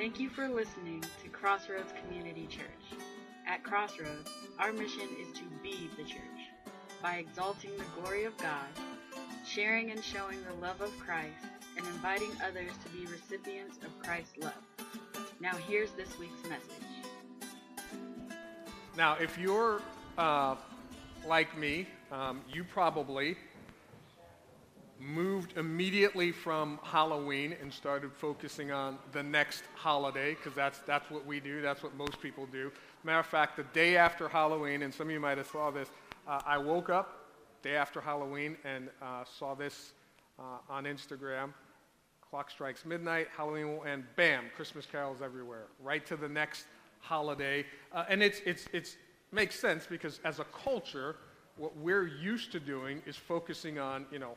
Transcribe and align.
Thank 0.00 0.18
you 0.18 0.30
for 0.30 0.48
listening 0.48 1.04
to 1.22 1.28
Crossroads 1.28 1.92
Community 2.02 2.46
Church. 2.46 2.98
At 3.46 3.62
Crossroads, 3.62 4.30
our 4.58 4.72
mission 4.72 5.06
is 5.20 5.30
to 5.36 5.42
be 5.62 5.90
the 5.98 6.04
church 6.04 6.40
by 7.02 7.16
exalting 7.16 7.72
the 7.76 7.84
glory 8.00 8.24
of 8.24 8.34
God, 8.38 8.64
sharing 9.46 9.90
and 9.90 10.02
showing 10.02 10.38
the 10.44 10.54
love 10.54 10.80
of 10.80 10.98
Christ, 10.98 11.44
and 11.76 11.86
inviting 11.88 12.30
others 12.42 12.72
to 12.82 12.90
be 12.92 13.04
recipients 13.12 13.76
of 13.84 13.90
Christ's 14.02 14.38
love. 14.38 14.54
Now, 15.38 15.52
here's 15.68 15.90
this 15.90 16.18
week's 16.18 16.48
message. 16.48 17.90
Now, 18.96 19.18
if 19.20 19.36
you're 19.36 19.82
uh, 20.16 20.54
like 21.26 21.58
me, 21.58 21.86
um, 22.10 22.40
you 22.50 22.64
probably 22.64 23.36
moved 25.00 25.56
immediately 25.56 26.30
from 26.30 26.78
Halloween 26.82 27.56
and 27.60 27.72
started 27.72 28.12
focusing 28.12 28.70
on 28.70 28.98
the 29.12 29.22
next 29.22 29.64
holiday 29.74 30.34
because 30.34 30.54
that's, 30.54 30.80
that's 30.80 31.10
what 31.10 31.24
we 31.26 31.40
do. 31.40 31.62
That's 31.62 31.82
what 31.82 31.96
most 31.96 32.20
people 32.20 32.46
do. 32.52 32.70
Matter 33.02 33.20
of 33.20 33.26
fact, 33.26 33.56
the 33.56 33.64
day 33.72 33.96
after 33.96 34.28
Halloween, 34.28 34.82
and 34.82 34.92
some 34.92 35.06
of 35.06 35.12
you 35.12 35.20
might 35.20 35.38
have 35.38 35.46
saw 35.46 35.70
this, 35.70 35.88
uh, 36.28 36.40
I 36.46 36.58
woke 36.58 36.90
up 36.90 37.26
day 37.62 37.76
after 37.76 38.00
Halloween 38.00 38.56
and 38.64 38.90
uh, 39.00 39.24
saw 39.24 39.54
this 39.54 39.92
uh, 40.38 40.42
on 40.68 40.84
Instagram. 40.84 41.52
Clock 42.28 42.50
strikes 42.50 42.84
midnight, 42.84 43.28
Halloween, 43.34 43.80
and 43.86 44.04
bam, 44.16 44.44
Christmas 44.54 44.86
carols 44.86 45.22
everywhere, 45.22 45.66
right 45.82 46.04
to 46.06 46.16
the 46.16 46.28
next 46.28 46.66
holiday. 47.00 47.64
Uh, 47.92 48.04
and 48.08 48.22
it's, 48.22 48.40
it's, 48.44 48.66
it's 48.72 48.96
makes 49.32 49.58
sense 49.58 49.86
because 49.88 50.20
as 50.24 50.38
a 50.38 50.44
culture, 50.44 51.16
what 51.56 51.76
we're 51.76 52.06
used 52.06 52.52
to 52.52 52.60
doing 52.60 53.02
is 53.06 53.16
focusing 53.16 53.78
on, 53.78 54.06
you 54.12 54.18
know, 54.18 54.34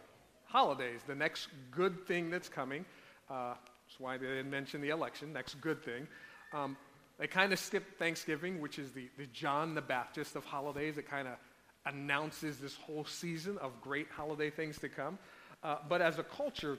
holidays, 0.53 1.02
the 1.07 1.16
next 1.16 1.48
good 1.71 2.05
thing 2.05 2.30
that's 2.30 2.48
coming. 2.48 2.85
Uh, 3.27 3.55
that's 3.88 3.99
why 3.99 4.17
they 4.17 4.27
didn't 4.27 4.52
mention 4.52 4.81
the 4.81 4.89
election, 4.89 5.34
next 5.34 5.55
good 5.55 5.84
thing. 5.84 6.07
Um, 6.53 6.77
they 7.17 7.25
kind 7.25 7.52
of 7.52 7.58
skip 7.58 7.97
Thanksgiving, 7.97 8.61
which 8.61 8.77
is 8.77 8.92
the, 8.92 9.09
the 9.17 9.25
John 9.33 9.73
the 9.73 9.81
Baptist 9.81 10.36
of 10.36 10.45
holidays. 10.45 11.00
It 11.00 11.09
kind 11.09 11.27
of 11.27 11.33
announces 11.88 12.59
this 12.59 12.75
whole 12.75 13.03
season 13.03 13.58
of 13.58 13.72
great 13.81 14.08
holiday 14.16 14.52
things 14.52 14.77
to 14.77 14.89
come. 14.89 15.17
Uh, 15.64 15.77
but 15.89 16.03
as 16.03 16.19
a 16.19 16.23
culture, 16.23 16.77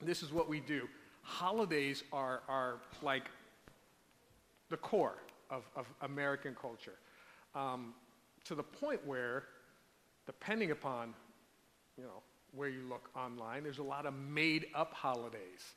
this 0.00 0.22
is 0.22 0.32
what 0.32 0.48
we 0.48 0.60
do. 0.60 0.88
Holidays 1.22 2.04
are, 2.12 2.42
are 2.48 2.76
like 3.02 3.28
the 4.68 4.76
core 4.76 5.16
of, 5.50 5.64
of 5.74 5.86
American 6.02 6.54
culture. 6.54 6.94
Um, 7.56 7.92
to 8.44 8.54
the 8.54 8.62
point 8.62 9.04
where, 9.04 9.46
depending 10.26 10.70
upon, 10.70 11.12
you 11.98 12.04
know, 12.04 12.22
where 12.54 12.68
you 12.68 12.82
look 12.88 13.10
online. 13.16 13.62
There's 13.62 13.78
a 13.78 13.82
lot 13.82 14.06
of 14.06 14.14
made 14.14 14.66
up 14.74 14.92
holidays. 14.92 15.74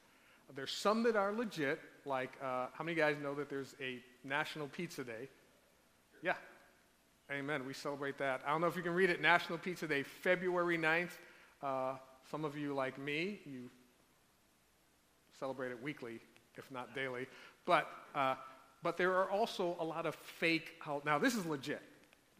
There's 0.55 0.71
some 0.71 1.03
that 1.03 1.15
are 1.15 1.33
legit, 1.33 1.79
like 2.05 2.31
uh, 2.41 2.67
how 2.73 2.83
many 2.83 2.95
guys 2.95 3.17
know 3.21 3.33
that 3.35 3.49
there's 3.49 3.75
a 3.81 3.99
National 4.23 4.67
Pizza 4.67 5.03
Day? 5.03 5.29
Yeah. 6.21 6.35
Amen. 7.31 7.65
We 7.65 7.73
celebrate 7.73 8.17
that. 8.19 8.41
I 8.45 8.51
don't 8.51 8.61
know 8.61 8.67
if 8.67 8.75
you 8.75 8.83
can 8.83 8.93
read 8.93 9.09
it. 9.09 9.21
National 9.21 9.57
Pizza 9.57 9.87
Day, 9.87 10.03
February 10.03 10.77
9th. 10.77 11.11
Uh, 11.61 11.95
some 12.29 12.45
of 12.45 12.57
you, 12.57 12.73
like 12.73 12.99
me, 12.99 13.39
you 13.45 13.69
celebrate 15.39 15.71
it 15.71 15.81
weekly, 15.81 16.19
if 16.55 16.69
not 16.71 16.93
daily. 16.93 17.27
But, 17.65 17.87
uh, 18.13 18.35
but 18.83 18.97
there 18.97 19.13
are 19.13 19.29
also 19.29 19.75
a 19.79 19.83
lot 19.83 20.05
of 20.05 20.15
fake. 20.15 20.73
Now, 21.05 21.17
this 21.17 21.35
is 21.35 21.45
legit. 21.45 21.81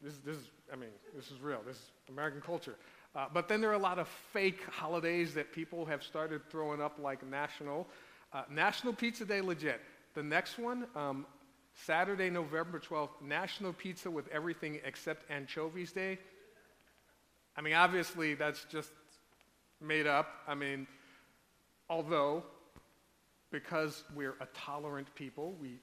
This, 0.01 0.17
this 0.17 0.37
is, 0.37 0.43
I 0.71 0.75
mean, 0.75 0.89
this 1.15 1.31
is 1.31 1.39
real. 1.39 1.61
This 1.65 1.77
is 1.77 1.91
American 2.09 2.41
culture. 2.41 2.75
Uh, 3.15 3.27
but 3.31 3.47
then 3.47 3.61
there 3.61 3.69
are 3.69 3.73
a 3.73 3.77
lot 3.79 3.99
of 3.99 4.07
fake 4.07 4.61
holidays 4.71 5.33
that 5.35 5.51
people 5.51 5.85
have 5.85 6.01
started 6.01 6.41
throwing 6.49 6.81
up, 6.81 6.97
like 6.99 7.25
National. 7.27 7.87
Uh, 8.33 8.43
National 8.49 8.91
Pizza 8.91 9.23
Day, 9.25 9.41
legit. 9.41 9.81
The 10.15 10.23
next 10.23 10.57
one, 10.57 10.87
um, 10.95 11.25
Saturday, 11.75 12.29
November 12.29 12.79
12th, 12.79 13.21
National 13.21 13.73
Pizza 13.73 14.09
with 14.09 14.27
everything 14.29 14.79
except 14.83 15.29
anchovies 15.29 15.91
day. 15.91 16.17
I 17.55 17.61
mean, 17.61 17.73
obviously, 17.73 18.33
that's 18.33 18.65
just 18.65 18.89
made 19.79 20.07
up. 20.07 20.27
I 20.47 20.55
mean, 20.55 20.87
although, 21.89 22.43
because 23.51 24.03
we're 24.15 24.35
a 24.41 24.47
tolerant 24.55 25.13
people, 25.13 25.55
we 25.61 25.79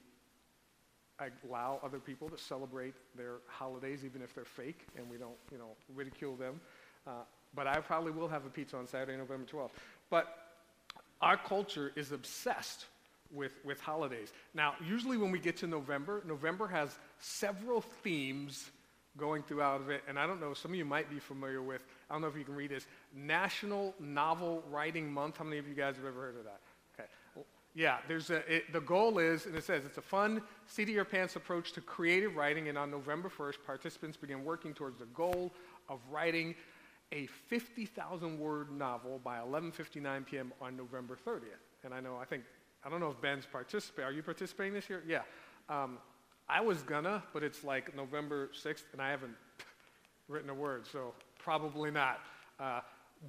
allow 1.44 1.78
other 1.82 1.98
people 1.98 2.28
to 2.28 2.38
celebrate 2.38 2.94
their 3.16 3.36
holidays, 3.46 4.04
even 4.04 4.22
if 4.22 4.34
they're 4.34 4.44
fake, 4.44 4.86
and 4.96 5.08
we 5.08 5.16
don't, 5.16 5.36
you 5.52 5.58
know, 5.58 5.76
ridicule 5.94 6.34
them. 6.34 6.60
Uh, 7.06 7.10
but 7.54 7.66
I 7.66 7.80
probably 7.80 8.12
will 8.12 8.28
have 8.28 8.46
a 8.46 8.50
pizza 8.50 8.76
on 8.76 8.86
Saturday, 8.86 9.16
November 9.16 9.46
12th. 9.50 9.70
But 10.08 10.26
our 11.20 11.36
culture 11.36 11.92
is 11.96 12.12
obsessed 12.12 12.86
with, 13.32 13.52
with 13.64 13.80
holidays. 13.80 14.32
Now, 14.54 14.74
usually 14.86 15.16
when 15.16 15.30
we 15.30 15.38
get 15.38 15.56
to 15.58 15.66
November, 15.66 16.22
November 16.26 16.66
has 16.68 16.96
several 17.18 17.80
themes 17.80 18.70
going 19.16 19.42
throughout 19.42 19.80
of 19.80 19.90
it. 19.90 20.02
And 20.08 20.18
I 20.18 20.26
don't 20.26 20.40
know, 20.40 20.54
some 20.54 20.72
of 20.72 20.76
you 20.76 20.84
might 20.84 21.10
be 21.10 21.18
familiar 21.18 21.62
with, 21.62 21.82
I 22.08 22.14
don't 22.14 22.22
know 22.22 22.28
if 22.28 22.36
you 22.36 22.44
can 22.44 22.54
read 22.54 22.70
this, 22.70 22.86
National 23.14 23.94
Novel 24.00 24.62
Writing 24.70 25.12
Month. 25.12 25.38
How 25.38 25.44
many 25.44 25.58
of 25.58 25.68
you 25.68 25.74
guys 25.74 25.96
have 25.96 26.04
ever 26.04 26.20
heard 26.20 26.36
of 26.36 26.44
that? 26.44 26.60
Okay. 26.94 27.08
Yeah, 27.74 27.98
there's 28.08 28.30
a, 28.30 28.52
it, 28.52 28.72
the 28.72 28.80
goal 28.80 29.18
is, 29.18 29.46
and 29.46 29.54
it 29.54 29.64
says, 29.64 29.84
it's 29.84 29.98
a 29.98 30.02
fun, 30.02 30.42
seat 30.66 30.84
of 30.84 30.94
your 30.94 31.04
pants 31.04 31.36
approach 31.36 31.72
to 31.72 31.80
creative 31.80 32.36
writing. 32.36 32.68
And 32.68 32.76
on 32.76 32.90
November 32.90 33.30
1st, 33.30 33.56
participants 33.64 34.16
begin 34.16 34.44
working 34.44 34.74
towards 34.74 34.98
the 34.98 35.06
goal 35.06 35.52
of 35.88 36.00
writing 36.10 36.54
a 37.12 37.26
50,000 37.26 38.38
word 38.38 38.70
novel 38.70 39.20
by 39.22 39.38
11:59 39.38 40.26
p.m. 40.26 40.52
on 40.60 40.76
November 40.76 41.16
30th. 41.26 41.62
And 41.84 41.92
I 41.92 42.00
know, 42.00 42.16
I 42.16 42.24
think, 42.24 42.44
I 42.84 42.90
don't 42.90 43.00
know 43.00 43.10
if 43.10 43.20
Ben's 43.20 43.46
participating. 43.46 44.04
Are 44.04 44.12
you 44.12 44.22
participating 44.22 44.74
this 44.74 44.88
year? 44.88 45.02
Yeah. 45.06 45.22
Um, 45.68 45.98
I 46.48 46.60
was 46.60 46.82
gonna, 46.82 47.22
but 47.32 47.42
it's 47.42 47.62
like 47.62 47.94
November 47.94 48.50
6th, 48.52 48.82
and 48.92 49.00
I 49.00 49.10
haven't 49.10 49.34
written 50.28 50.50
a 50.50 50.54
word, 50.54 50.86
so 50.86 51.14
probably 51.38 51.90
not. 51.90 52.20
Uh, 52.58 52.80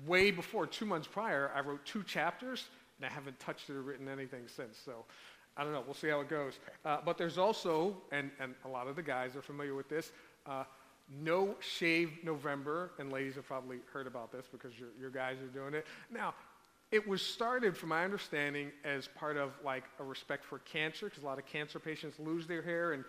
way 0.05 0.31
before, 0.31 0.65
two 0.65 0.85
months 0.85 1.07
prior, 1.07 1.51
I 1.55 1.61
wrote 1.61 1.85
two 1.85 2.03
chapters, 2.03 2.65
and 2.97 3.05
I 3.05 3.13
haven't 3.13 3.39
touched 3.39 3.69
it 3.69 3.73
or 3.73 3.81
written 3.81 4.07
anything 4.07 4.47
since. 4.47 4.77
So 4.83 5.05
I 5.57 5.63
don't 5.63 5.73
know. 5.73 5.83
We'll 5.85 5.93
see 5.93 6.07
how 6.07 6.21
it 6.21 6.29
goes. 6.29 6.59
Uh, 6.85 6.97
but 7.05 7.17
there's 7.17 7.37
also, 7.37 7.97
and, 8.11 8.31
and 8.39 8.55
a 8.65 8.67
lot 8.67 8.87
of 8.87 8.95
the 8.95 9.03
guys 9.03 9.35
are 9.35 9.41
familiar 9.41 9.75
with 9.75 9.89
this. 9.89 10.11
Uh, 10.45 10.63
no 11.09 11.55
Shave 11.59 12.11
November, 12.23 12.91
and 12.99 13.11
ladies 13.11 13.35
have 13.35 13.45
probably 13.45 13.77
heard 13.91 14.07
about 14.07 14.31
this 14.31 14.45
because 14.51 14.77
your, 14.79 14.89
your 14.99 15.09
guys 15.09 15.37
are 15.41 15.47
doing 15.47 15.73
it. 15.73 15.85
Now, 16.09 16.33
it 16.91 17.07
was 17.07 17.21
started, 17.21 17.77
from 17.77 17.89
my 17.89 18.03
understanding, 18.03 18.71
as 18.83 19.07
part 19.07 19.37
of 19.37 19.51
like 19.63 19.85
a 19.99 20.03
respect 20.03 20.43
for 20.43 20.59
cancer, 20.59 21.07
because 21.07 21.23
a 21.23 21.25
lot 21.25 21.39
of 21.39 21.45
cancer 21.45 21.79
patients 21.79 22.19
lose 22.19 22.47
their 22.47 22.61
hair, 22.61 22.93
and 22.93 23.05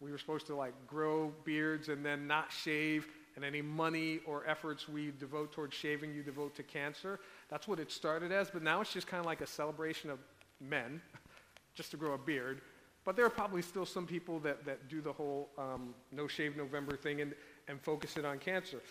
we 0.00 0.10
were 0.10 0.18
supposed 0.18 0.46
to 0.46 0.56
like 0.56 0.74
grow 0.86 1.32
beards 1.44 1.88
and 1.88 2.04
then 2.04 2.26
not 2.26 2.50
shave, 2.50 3.06
and 3.36 3.44
any 3.44 3.60
money 3.60 4.20
or 4.26 4.46
efforts 4.46 4.88
we 4.88 5.12
devote 5.18 5.52
towards 5.52 5.74
shaving, 5.74 6.14
you 6.14 6.22
devote 6.22 6.54
to 6.56 6.62
cancer. 6.62 7.20
That's 7.50 7.68
what 7.68 7.78
it 7.78 7.92
started 7.92 8.32
as, 8.32 8.50
but 8.50 8.62
now 8.62 8.80
it's 8.80 8.92
just 8.92 9.06
kind 9.06 9.20
of 9.20 9.26
like 9.26 9.42
a 9.42 9.46
celebration 9.46 10.08
of 10.08 10.18
men, 10.60 11.02
just 11.74 11.90
to 11.90 11.98
grow 11.98 12.14
a 12.14 12.18
beard. 12.18 12.62
But 13.06 13.14
there 13.14 13.24
are 13.24 13.30
probably 13.30 13.62
still 13.62 13.86
some 13.86 14.04
people 14.04 14.40
that, 14.40 14.64
that 14.66 14.88
do 14.88 15.00
the 15.00 15.12
whole 15.12 15.48
um, 15.56 15.94
no 16.10 16.26
shave 16.26 16.56
November 16.56 16.96
thing 16.96 17.20
and, 17.20 17.34
and 17.68 17.80
focus 17.80 18.16
it 18.16 18.24
on 18.24 18.40
cancer. 18.40 18.82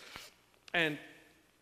And 0.72 0.98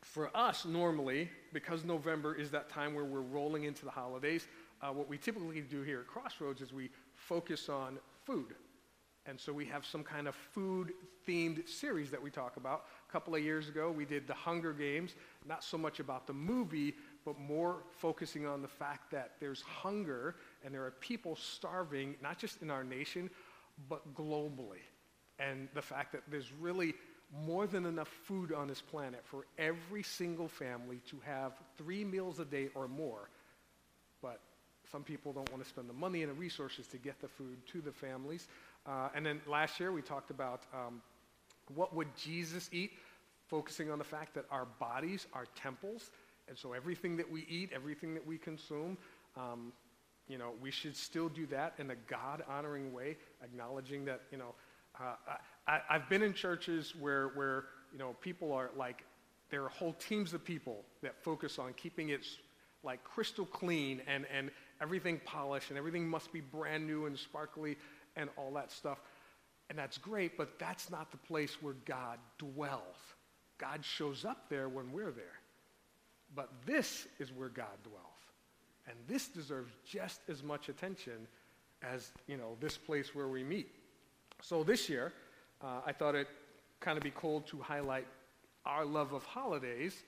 for 0.00 0.34
us, 0.37 0.64
normally, 0.64 1.28
because 1.53 1.84
November 1.84 2.34
is 2.34 2.53
that 2.53 2.70
time 2.70 2.94
where 2.94 3.04
we're 3.04 3.22
rolling 3.22 3.64
into 3.64 3.84
the 3.84 3.91
holidays, 3.91 4.47
uh, 4.81 4.93
what 4.93 5.09
we 5.09 5.19
typically 5.19 5.60
do 5.62 5.82
here 5.82 6.00
at 6.00 6.06
Crossroads 6.06 6.62
is 6.62 6.72
we 6.72 6.91
focus 7.16 7.69
on 7.69 7.98
food. 8.25 8.54
And 9.26 9.41
so 9.41 9.53
we 9.53 9.64
have 9.64 9.84
some 9.84 10.04
kind 10.04 10.28
of 10.28 10.34
food 10.34 10.93
themed 11.26 11.66
series 11.69 12.10
that 12.10 12.22
we 12.22 12.31
talk 12.31 12.56
about. 12.56 12.84
A 13.09 13.12
couple 13.12 13.34
of 13.34 13.43
years 13.43 13.69
ago, 13.69 13.91
we 13.91 14.04
did 14.04 14.26
The 14.26 14.34
Hunger 14.34 14.72
Games, 14.72 15.14
not 15.47 15.64
so 15.64 15.78
much 15.78 15.98
about 15.98 16.26
the 16.26 16.34
movie, 16.34 16.94
but 17.25 17.38
more 17.38 17.84
focusing 17.91 18.47
on 18.47 18.60
the 18.60 18.69
fact 18.69 19.10
that 19.10 19.32
there's 19.41 19.62
hunger 19.62 20.37
and 20.64 20.75
there 20.75 20.84
are 20.84 20.93
people 20.93 21.37
starving, 21.37 22.16
not 22.22 22.38
just 22.38 22.62
in 22.62 22.70
our 22.70 22.82
nation, 22.82 23.31
but 23.88 24.14
globally. 24.14 24.82
And 25.38 25.69
the 25.75 25.82
fact 25.82 26.12
that 26.12 26.22
there's 26.31 26.52
really 26.52 26.94
more 27.44 27.66
than 27.66 27.84
enough 27.87 28.08
food 28.08 28.52
on 28.52 28.69
this 28.69 28.81
planet 28.81 29.20
for 29.25 29.46
every 29.58 30.02
single 30.02 30.49
family 30.49 31.00
to 31.08 31.19
have 31.25 31.52
three 31.76 32.05
meals 32.05 32.38
a 32.38 32.44
day 32.44 32.69
or 32.75 32.87
more. 32.87 33.28
But 34.22 34.40
some 34.90 35.02
people 35.02 35.32
don't 35.32 35.50
want 35.50 35.62
to 35.62 35.69
spend 35.69 35.88
the 35.88 35.94
money 35.94 36.22
and 36.22 36.31
the 36.31 36.37
resources 36.37 36.87
to 36.88 36.99
get 36.99 37.20
the 37.20 37.28
food 37.28 37.56
to 37.72 37.81
the 37.81 37.93
families. 37.93 38.46
Uh, 38.87 39.08
and 39.14 39.26
then 39.26 39.40
last 39.46 39.81
year 39.81 39.93
we 39.93 40.02
talked 40.02 40.31
about 40.31 40.62
um, 40.72 41.02
what 41.75 41.94
would 41.94 42.08
Jesus 42.16 42.69
eat, 42.72 42.93
focusing 43.49 43.90
on 43.90 43.99
the 43.99 44.05
fact 44.05 44.34
that 44.34 44.44
our 44.50 44.66
bodies 44.78 45.26
are 45.32 45.46
temples. 45.56 46.11
And 46.49 46.56
so 46.56 46.72
everything 46.72 47.16
that 47.16 47.31
we 47.31 47.46
eat, 47.49 47.70
everything 47.75 48.14
that 48.14 48.26
we 48.26 48.38
consume, 48.38 48.99
um, 49.37 49.72
you 50.29 50.38
know, 50.38 50.53
we 50.61 50.71
should 50.71 50.97
still 50.97 51.29
do 51.29 51.47
that 51.47 51.75
in 51.79 51.91
a 51.91 51.97
God 52.09 52.43
honoring 52.49 52.93
way, 52.93 53.17
acknowledging 53.43 54.05
that, 54.06 54.23
you 54.31 54.38
know, 54.38 54.55
uh, 55.00 55.15
I, 55.67 55.81
I've 55.91 56.09
been 56.09 56.23
in 56.23 56.32
churches 56.32 56.94
where, 56.99 57.29
where, 57.29 57.65
you 57.93 57.99
know, 57.99 58.15
people 58.21 58.53
are 58.53 58.71
like, 58.76 59.05
there 59.50 59.65
are 59.65 59.69
whole 59.69 59.93
teams 59.94 60.32
of 60.32 60.44
people 60.44 60.85
that 61.03 61.23
focus 61.23 61.59
on 61.59 61.75
keeping 61.75 62.09
it 62.09 62.25
like 62.82 63.03
crystal 63.05 63.47
clean 63.47 64.00
and, 64.06 64.26
and 64.35 64.50
everything 64.81 65.21
polished 65.25 65.71
and 65.71 65.79
everything 65.79 66.09
must 66.09 66.32
be 66.32 66.41
brand 66.41 66.87
new 66.87 67.06
and 67.06 67.19
sparkly 67.19 67.76
and 68.17 68.31
all 68.37 68.53
that 68.53 68.71
stuff. 68.71 68.99
And 69.71 69.79
that's 69.79 69.99
great, 69.99 70.37
but 70.37 70.59
that's 70.59 70.91
not 70.91 71.11
the 71.11 71.17
place 71.17 71.62
where 71.62 71.75
God 71.85 72.19
dwells. 72.38 72.97
God 73.59 73.85
shows 73.85 74.25
up 74.25 74.49
there 74.49 74.69
when 74.69 74.93
we're 74.93 75.11
there. 75.11 75.41
But 76.35 76.50
this 76.67 77.06
is 77.19 77.32
where 77.32 77.49
God 77.49 77.79
dwells. 77.82 78.13
And 78.88 78.96
this 79.08 79.28
deserves 79.28 79.72
just 79.86 80.20
as 80.28 80.42
much 80.42 80.69
attention 80.69 81.26
as, 81.82 82.12
you 82.26 82.36
know, 82.36 82.56
this 82.60 82.76
place 82.76 83.14
where 83.14 83.28
we 83.28 83.42
meet. 83.42 83.70
So 84.40 84.62
this 84.62 84.88
year, 84.88 85.12
uh, 85.62 85.81
I 85.86 85.92
thought 85.92 86.14
it 86.14 86.28
kind 86.81 86.98
of 86.98 87.04
be 87.04 87.12
cool 87.14 87.40
to 87.42 87.58
highlight 87.58 88.06
our 88.66 88.84
love 88.84 89.12
of 89.12 89.25
holidays 89.25 90.02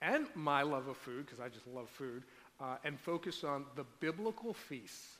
and 0.00 0.26
my 0.34 0.62
love 0.62 0.88
of 0.88 0.96
food, 0.96 1.26
because 1.26 1.40
I 1.40 1.48
just 1.48 1.66
love 1.66 1.88
food, 1.88 2.24
uh, 2.60 2.76
and 2.84 2.98
focus 2.98 3.44
on 3.44 3.64
the 3.76 3.84
biblical 4.00 4.52
feasts. 4.52 5.18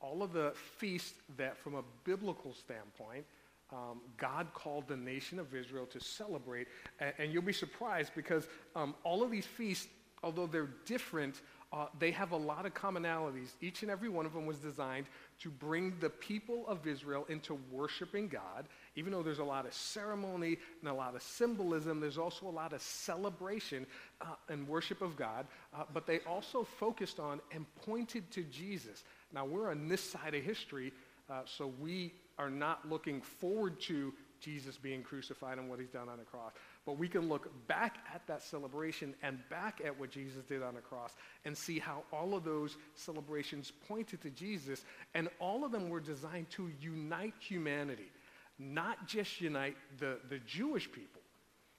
All 0.00 0.22
of 0.22 0.32
the 0.32 0.52
feasts 0.78 1.14
that, 1.36 1.56
from 1.56 1.74
a 1.74 1.82
biblical 2.04 2.54
standpoint, 2.54 3.24
um, 3.70 4.00
God 4.16 4.48
called 4.52 4.88
the 4.88 4.96
nation 4.96 5.38
of 5.38 5.54
Israel 5.54 5.86
to 5.86 6.00
celebrate. 6.00 6.66
And, 7.00 7.12
and 7.18 7.32
you'll 7.32 7.42
be 7.42 7.52
surprised 7.52 8.12
because 8.14 8.46
um, 8.74 8.94
all 9.04 9.22
of 9.22 9.30
these 9.30 9.46
feasts, 9.46 9.88
although 10.22 10.46
they're 10.46 10.70
different, 10.86 11.40
uh, 11.72 11.86
they 11.98 12.10
have 12.10 12.32
a 12.32 12.36
lot 12.36 12.66
of 12.66 12.74
commonalities. 12.74 13.48
Each 13.62 13.82
and 13.82 13.90
every 13.90 14.10
one 14.10 14.26
of 14.26 14.34
them 14.34 14.44
was 14.44 14.58
designed 14.58 15.06
to 15.40 15.48
bring 15.48 15.94
the 16.00 16.10
people 16.10 16.66
of 16.68 16.86
Israel 16.86 17.24
into 17.30 17.58
worshiping 17.70 18.28
God. 18.28 18.66
Even 18.94 19.10
though 19.10 19.22
there's 19.22 19.38
a 19.38 19.44
lot 19.44 19.64
of 19.64 19.72
ceremony 19.72 20.58
and 20.80 20.90
a 20.90 20.92
lot 20.92 21.14
of 21.14 21.22
symbolism, 21.22 21.98
there's 21.98 22.18
also 22.18 22.46
a 22.46 22.50
lot 22.50 22.74
of 22.74 22.82
celebration 22.82 23.86
uh, 24.20 24.26
and 24.50 24.68
worship 24.68 25.00
of 25.00 25.16
God. 25.16 25.46
Uh, 25.74 25.84
but 25.94 26.06
they 26.06 26.20
also 26.20 26.62
focused 26.62 27.18
on 27.18 27.40
and 27.52 27.64
pointed 27.76 28.30
to 28.32 28.42
Jesus. 28.44 29.04
Now, 29.32 29.46
we're 29.46 29.70
on 29.70 29.88
this 29.88 30.02
side 30.02 30.34
of 30.34 30.42
history, 30.42 30.92
uh, 31.30 31.40
so 31.46 31.72
we 31.80 32.12
are 32.38 32.50
not 32.50 32.88
looking 32.88 33.22
forward 33.22 33.80
to 33.80 34.12
Jesus 34.40 34.76
being 34.76 35.02
crucified 35.02 35.56
and 35.56 35.70
what 35.70 35.78
he's 35.78 35.88
done 35.88 36.08
on 36.08 36.18
the 36.18 36.24
cross. 36.24 36.52
But 36.84 36.98
we 36.98 37.06
can 37.08 37.28
look 37.28 37.48
back 37.68 37.98
at 38.12 38.26
that 38.26 38.42
celebration 38.42 39.14
and 39.22 39.38
back 39.48 39.80
at 39.84 39.98
what 39.98 40.10
Jesus 40.10 40.44
did 40.44 40.62
on 40.62 40.74
the 40.74 40.80
cross 40.80 41.14
and 41.44 41.56
see 41.56 41.78
how 41.78 42.02
all 42.12 42.34
of 42.34 42.42
those 42.42 42.76
celebrations 42.94 43.72
pointed 43.86 44.20
to 44.22 44.30
Jesus. 44.30 44.84
And 45.14 45.28
all 45.38 45.64
of 45.64 45.70
them 45.70 45.88
were 45.88 46.00
designed 46.00 46.50
to 46.50 46.70
unite 46.80 47.34
humanity, 47.38 48.10
not 48.58 49.06
just 49.06 49.40
unite 49.40 49.76
the, 50.00 50.18
the 50.28 50.40
Jewish 50.40 50.90
people, 50.90 51.22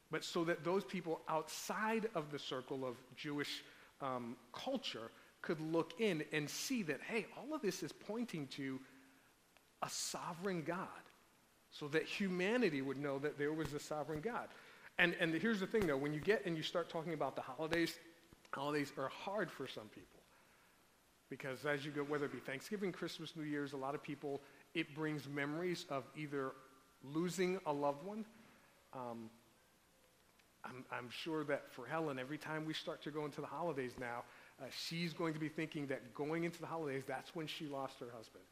but 0.10 0.24
so 0.24 0.46
that 0.46 0.64
those 0.64 0.86
people 0.86 1.20
outside 1.28 2.08
of 2.16 2.32
the 2.32 2.40
circle 2.40 2.86
of 2.86 2.96
Jewish 3.18 3.64
um, 4.02 4.38
culture 4.54 5.12
could 5.42 5.60
look 5.60 6.00
in 6.00 6.24
and 6.32 6.50
see 6.50 6.82
that, 6.84 7.02
hey, 7.02 7.26
all 7.38 7.54
of 7.54 7.62
this 7.62 7.84
is 7.84 7.92
pointing 7.92 8.48
to 8.48 8.80
a 9.82 9.90
sovereign 9.90 10.64
God 10.64 10.88
so 11.72 11.88
that 11.90 12.04
humanity 12.04 12.82
would 12.82 12.98
know 12.98 13.20
that 13.20 13.38
there 13.38 13.52
was 13.52 13.74
a 13.74 13.80
sovereign 13.80 14.22
God. 14.22 14.48
And, 15.00 15.16
and 15.20 15.34
here's 15.34 15.60
the 15.60 15.68
thing, 15.68 15.88
though, 15.88 15.98
when 15.98 16.14
you 16.14 16.20
get 16.20 16.46
and 16.46 16.56
you 16.56 16.64
start 16.64 16.90
talking 16.90 17.14
about 17.14 17.36
the 17.36 17.42
holidays, 17.42 17.98
holidays 18.52 18.92
are 18.98 19.10
hard 19.10 19.52
for 19.52 19.68
some 19.68 19.88
people. 19.88 20.20
Because 21.30 21.66
as 21.66 21.84
you 21.84 21.92
go, 21.92 22.02
whether 22.04 22.26
it 22.26 22.32
be 22.32 22.40
Thanksgiving, 22.40 22.92
Christmas, 22.92 23.36
New 23.36 23.44
Year's, 23.44 23.74
a 23.74 23.78
lot 23.78 23.96
of 23.96 24.04
people, 24.04 24.42
it 24.76 24.94
brings 24.94 25.28
memories 25.28 25.86
of 25.90 26.04
either 26.16 26.52
losing 27.04 27.60
a 27.66 27.74
loved 27.74 28.04
one. 28.04 28.24
Um, 28.94 29.30
I'm, 30.64 30.86
I'm, 30.92 31.10
sure 31.10 31.44
that 31.46 31.72
for 31.72 31.86
Helen, 31.88 32.20
every 32.20 32.38
time 32.38 32.66
we 32.66 32.74
start 32.74 33.02
to 33.04 33.12
go 33.12 33.26
into 33.26 33.42
the 33.42 33.48
holidays 33.48 33.94
now, 34.00 34.24
uh, 34.62 34.66
she's 34.70 35.12
going 35.12 35.34
to 35.34 35.40
be 35.40 35.50
thinking 35.50 35.88
that 35.88 36.14
going 36.14 36.44
into 36.44 36.62
the 36.62 36.68
holidays, 36.68 37.04
that's 37.08 37.36
when 37.36 37.48
she 37.48 37.68
lost 37.68 38.00
her 38.00 38.12
husband. 38.16 38.44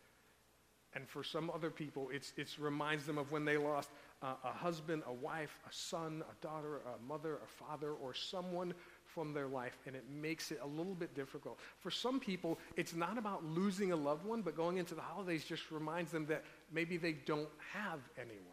And 0.93 1.07
for 1.07 1.23
some 1.23 1.49
other 1.53 1.69
people, 1.69 2.09
it 2.11 2.25
reminds 2.59 3.05
them 3.05 3.17
of 3.17 3.31
when 3.31 3.45
they 3.45 3.57
lost 3.57 3.89
a 4.21 4.51
husband, 4.51 5.01
a 5.07 5.13
wife, 5.13 5.57
a 5.67 5.73
son, 5.73 6.23
a 6.29 6.45
daughter, 6.45 6.81
a 6.85 7.03
mother, 7.07 7.39
a 7.43 7.47
father, 7.47 7.93
or 7.93 8.13
someone 8.13 8.73
from 9.03 9.33
their 9.33 9.47
life, 9.47 9.77
and 9.85 9.95
it 9.95 10.05
makes 10.09 10.51
it 10.51 10.59
a 10.63 10.67
little 10.67 10.93
bit 10.93 11.13
difficult. 11.15 11.59
For 11.79 11.91
some 11.91 12.19
people, 12.19 12.59
it's 12.77 12.93
not 12.93 13.17
about 13.17 13.43
losing 13.43 13.91
a 13.91 13.95
loved 13.95 14.25
one, 14.25 14.41
but 14.41 14.55
going 14.55 14.77
into 14.77 14.95
the 14.95 15.01
holidays 15.01 15.43
just 15.43 15.71
reminds 15.71 16.11
them 16.11 16.25
that 16.27 16.43
maybe 16.71 16.97
they 16.97 17.13
don't 17.13 17.49
have 17.73 17.99
anyone. 18.17 18.45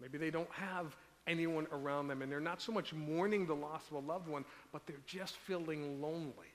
Maybe 0.00 0.18
they 0.18 0.30
don't 0.30 0.50
have 0.52 0.94
anyone 1.26 1.66
around 1.72 2.08
them, 2.08 2.22
and 2.22 2.30
they're 2.30 2.40
not 2.40 2.60
so 2.60 2.70
much 2.70 2.92
mourning 2.92 3.46
the 3.46 3.54
loss 3.54 3.82
of 3.90 4.04
a 4.04 4.06
loved 4.06 4.28
one, 4.28 4.44
but 4.72 4.86
they're 4.86 4.96
just 5.06 5.36
feeling 5.36 6.00
lonely. 6.00 6.52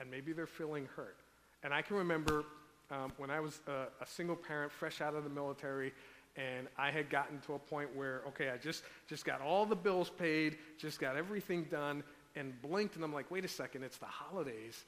And 0.00 0.10
maybe 0.10 0.32
they're 0.32 0.46
feeling 0.46 0.88
hurt. 0.96 1.16
And 1.62 1.72
I 1.72 1.82
can 1.82 1.96
remember 1.96 2.44
um, 2.90 3.12
when 3.18 3.30
I 3.30 3.40
was 3.40 3.60
a, 3.66 3.88
a, 4.00 4.06
single 4.06 4.36
parent, 4.36 4.72
fresh 4.72 5.00
out 5.00 5.14
of 5.14 5.24
the 5.24 5.30
military, 5.30 5.92
and 6.38 6.68
I 6.78 6.90
had 6.90 7.10
gotten 7.10 7.40
to 7.40 7.54
a 7.54 7.58
point 7.58 7.94
where, 7.94 8.22
okay, 8.28 8.50
I 8.50 8.56
just, 8.56 8.84
just 9.08 9.24
got 9.24 9.40
all 9.40 9.66
the 9.66 9.76
bills 9.76 10.08
paid, 10.08 10.56
just 10.78 11.00
got 11.00 11.16
everything 11.16 11.64
done, 11.64 12.04
and 12.36 12.60
blinked, 12.62 12.94
and 12.94 13.04
I'm 13.04 13.12
like, 13.12 13.30
wait 13.30 13.44
a 13.44 13.48
second, 13.48 13.82
it's 13.82 13.98
the 13.98 14.06
holidays. 14.06 14.84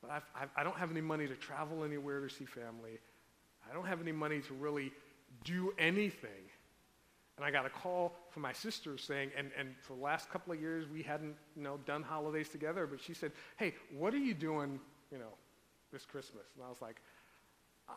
But 0.00 0.10
I've, 0.10 0.24
I've, 0.34 0.48
I 0.56 0.62
do 0.62 0.70
not 0.70 0.78
have 0.78 0.90
any 0.90 1.02
money 1.02 1.28
to 1.28 1.36
travel 1.36 1.84
anywhere 1.84 2.26
to 2.26 2.34
see 2.34 2.46
family. 2.46 2.98
I 3.70 3.74
don't 3.74 3.86
have 3.86 4.00
any 4.00 4.12
money 4.12 4.40
to 4.40 4.54
really 4.54 4.90
do 5.44 5.74
anything. 5.78 6.30
And 7.36 7.44
I 7.44 7.50
got 7.50 7.66
a 7.66 7.70
call 7.70 8.14
from 8.30 8.42
my 8.42 8.52
sister 8.52 8.96
saying, 8.96 9.30
and, 9.36 9.50
and 9.58 9.74
for 9.82 9.94
the 9.94 10.02
last 10.02 10.30
couple 10.30 10.52
of 10.52 10.60
years, 10.60 10.86
we 10.88 11.02
hadn't, 11.02 11.34
you 11.56 11.62
know, 11.62 11.78
done 11.86 12.02
holidays 12.02 12.48
together, 12.48 12.86
but 12.86 13.00
she 13.00 13.14
said, 13.14 13.32
hey, 13.58 13.74
what 13.96 14.14
are 14.14 14.18
you 14.18 14.34
doing, 14.34 14.80
you 15.10 15.18
know, 15.18 15.34
this 15.92 16.04
Christmas. 16.06 16.44
And 16.56 16.64
I 16.64 16.68
was 16.68 16.80
like, 16.80 16.96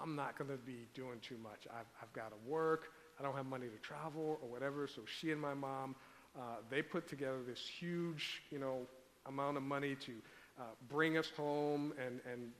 I'm 0.01 0.15
not 0.15 0.37
going 0.37 0.49
to 0.49 0.57
be 0.57 0.87
doing 0.93 1.19
too 1.21 1.37
much. 1.41 1.67
I've, 1.69 1.85
I've 2.01 2.13
got 2.13 2.29
to 2.29 2.49
work. 2.49 2.91
I 3.19 3.23
don't 3.23 3.35
have 3.35 3.45
money 3.45 3.67
to 3.67 3.77
travel 3.77 4.39
or 4.41 4.49
whatever. 4.49 4.87
So 4.87 5.01
she 5.05 5.31
and 5.31 5.39
my 5.39 5.53
mom, 5.53 5.95
uh, 6.37 6.57
they 6.69 6.81
put 6.81 7.07
together 7.07 7.39
this 7.47 7.59
huge, 7.59 8.43
you 8.51 8.59
know, 8.59 8.79
amount 9.25 9.57
of 9.57 9.63
money 9.63 9.95
to 9.95 10.11
uh, 10.59 10.63
bring 10.89 11.17
us 11.17 11.31
home 11.35 11.93
and, 12.03 12.19
and 12.31 12.51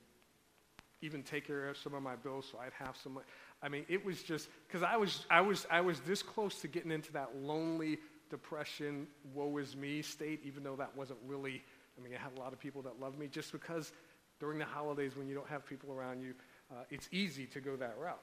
even 1.02 1.24
take 1.24 1.46
care 1.46 1.70
of 1.70 1.78
some 1.78 1.94
of 1.94 2.02
my 2.02 2.16
bills 2.16 2.48
so 2.52 2.58
I'd 2.60 2.74
have 2.86 2.96
some. 3.02 3.20
I 3.62 3.70
mean, 3.70 3.86
it 3.90 4.04
was 4.04 4.24
just 4.24 4.48
because 4.68 4.84
I 4.84 4.98
was, 4.98 5.26
I, 5.30 5.42
was, 5.42 5.68
I 5.70 5.82
was 5.82 6.00
this 6.02 6.24
close 6.24 6.60
to 6.62 6.68
getting 6.68 6.92
into 6.92 7.12
that 7.14 7.36
lonely 7.38 8.00
depression, 8.30 9.08
woe 9.34 9.58
is 9.58 9.76
me 9.76 10.02
state, 10.02 10.42
even 10.46 10.64
though 10.64 10.76
that 10.76 10.96
wasn't 10.96 11.20
really, 11.26 11.62
I 11.98 12.04
mean, 12.04 12.14
I 12.18 12.22
had 12.22 12.32
a 12.38 12.40
lot 12.40 12.54
of 12.54 12.60
people 12.60 12.82
that 12.84 13.00
loved 13.00 13.20
me 13.20 13.28
just 13.28 13.52
because 13.52 13.92
during 14.40 14.60
the 14.60 14.66
holidays 14.66 15.16
when 15.16 15.28
you 15.28 15.36
don't 15.36 15.48
have 15.48 15.66
people 15.66 15.92
around 15.92 16.22
you, 16.22 16.34
uh, 16.72 16.84
it's 16.90 17.08
easy 17.12 17.46
to 17.48 17.60
go 17.60 17.76
that 17.76 17.96
route. 18.00 18.22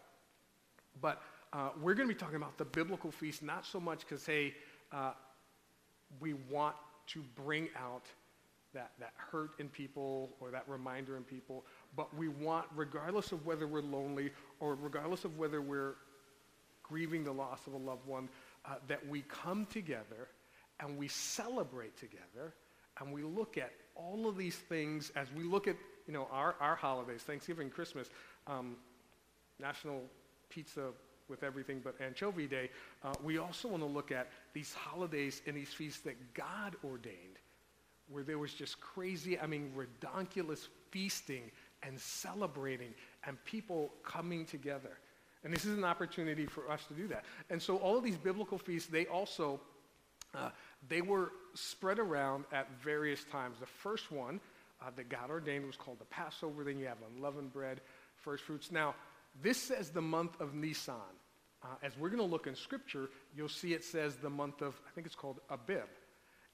But 1.01 1.23
uh, 1.53 1.71
we're 1.81 1.95
going 1.95 2.09
to 2.09 2.15
be 2.15 2.19
talking 2.19 2.37
about 2.37 2.59
the 2.59 2.65
biblical 2.65 3.11
feast, 3.11 3.43
not 3.43 3.65
so 3.65 3.81
much 3.81 4.01
because, 4.01 4.25
hey, 4.27 4.55
uh, 4.93 5.13
we 6.21 6.35
want 6.51 6.77
to 7.09 7.23
bring 7.35 7.69
out 7.77 8.05
that, 8.75 8.93
that 9.01 9.13
hurt 9.17 9.51
in 9.59 9.69
people 9.69 10.31
or 10.41 10.51
that 10.51 10.65
reminder 10.67 11.17
in 11.17 11.25
people, 11.25 11.65
but 11.95 12.15
we 12.17 12.29
want, 12.29 12.67
regardless 12.75 13.33
of 13.33 13.45
whether 13.45 13.67
we're 13.67 13.83
lonely 13.83 14.31
or 14.61 14.75
regardless 14.75 15.25
of 15.25 15.39
whether 15.39 15.61
we're 15.61 15.95
grieving 16.83 17.25
the 17.25 17.33
loss 17.33 17.67
of 17.67 17.75
a 17.75 17.79
loved 17.79 18.07
one, 18.07 18.29
uh, 18.65 18.75
that 18.89 19.07
we 19.09 19.23
come 19.23 19.67
together 19.67 20.29
and 20.81 20.97
we 20.97 21.09
celebrate 21.09 21.97
together 21.97 22.55
and 22.99 23.13
we 23.13 23.23
look 23.23 23.59
at 23.59 23.73
all 23.95 24.29
of 24.29 24.37
these 24.37 24.57
things 24.57 25.13
as 25.17 25.29
we 25.33 25.43
look 25.43 25.69
at 25.69 25.77
you 26.07 26.13
know, 26.13 26.29
our, 26.33 26.57
our 26.61 26.75
holidays, 26.75 27.23
Thanksgiving, 27.23 27.71
Christmas, 27.71 28.09
um, 28.47 28.77
National 29.61 30.03
Pizza 30.49 30.91
with 31.29 31.43
everything 31.43 31.81
but 31.83 31.95
anchovy 32.01 32.47
day, 32.47 32.69
uh, 33.03 33.13
we 33.23 33.39
also 33.39 33.69
want 33.69 33.83
to 33.83 33.89
look 33.89 34.13
at 34.13 34.29
these 34.53 34.75
holidays 34.75 35.43
and 35.47 35.57
these 35.57 35.73
feasts 35.73 36.01
that 36.01 36.35
God 36.35 36.77
ordained, 36.85 37.39
where 38.09 38.23
there 38.23 38.39
was 38.39 38.53
just 38.53 38.81
crazy, 38.81 39.39
I 39.39 39.47
mean, 39.47 39.73
redonkulous 39.77 40.69
feasting 40.91 41.51
and 41.83 41.99
celebrating 41.99 42.95
and 43.27 43.43
people 43.45 43.93
coming 44.05 44.45
together. 44.45 44.99
And 45.45 45.53
this 45.53 45.65
is 45.65 45.77
an 45.77 45.85
opportunity 45.85 46.47
for 46.47 46.71
us 46.71 46.85
to 46.87 46.95
do 46.95 47.09
that. 47.09 47.25
And 47.51 47.61
so 47.61 47.77
all 47.79 47.97
of 47.97 48.05
these 48.05 48.17
biblical 48.17 48.59
feasts, 48.59 48.89
they 48.89 49.07
also, 49.07 49.61
uh, 50.35 50.51
they 50.89 51.03
were 51.03 51.33
spread 51.55 51.99
around 51.99 52.45
at 52.53 52.69
various 52.83 53.25
times. 53.25 53.59
The 53.59 53.67
first 53.67 54.13
one 54.13 54.41
uh, 54.81 54.91
that 54.97 55.09
God 55.09 55.31
ordained 55.31 55.67
was 55.67 55.77
called 55.77 55.99
the 55.99 56.05
Passover. 56.07 56.63
Then 56.63 56.79
you 56.79 56.87
have 56.87 56.99
unleavened 57.17 57.53
bread, 57.53 57.81
first 58.23 58.45
fruits. 58.45 58.71
Now, 58.73 58.95
this 59.41 59.59
says 59.59 59.91
the 59.91 60.03
month 60.03 60.41
of 60.41 60.55
Nisan. 60.55 60.95
Uh, 61.63 61.69
as 61.83 61.97
we're 61.97 62.09
going 62.09 62.19
to 62.19 62.25
look 62.25 62.47
in 62.47 62.57
Scripture, 62.57 63.09
you'll 63.37 63.49
see 63.49 63.73
it 63.73 63.85
says 63.85 64.17
the 64.17 64.31
month 64.31 64.63
of, 64.63 64.81
I 64.87 64.91
think 64.95 65.07
it's 65.07 65.15
called 65.17 65.41
Abib. 65.49 65.89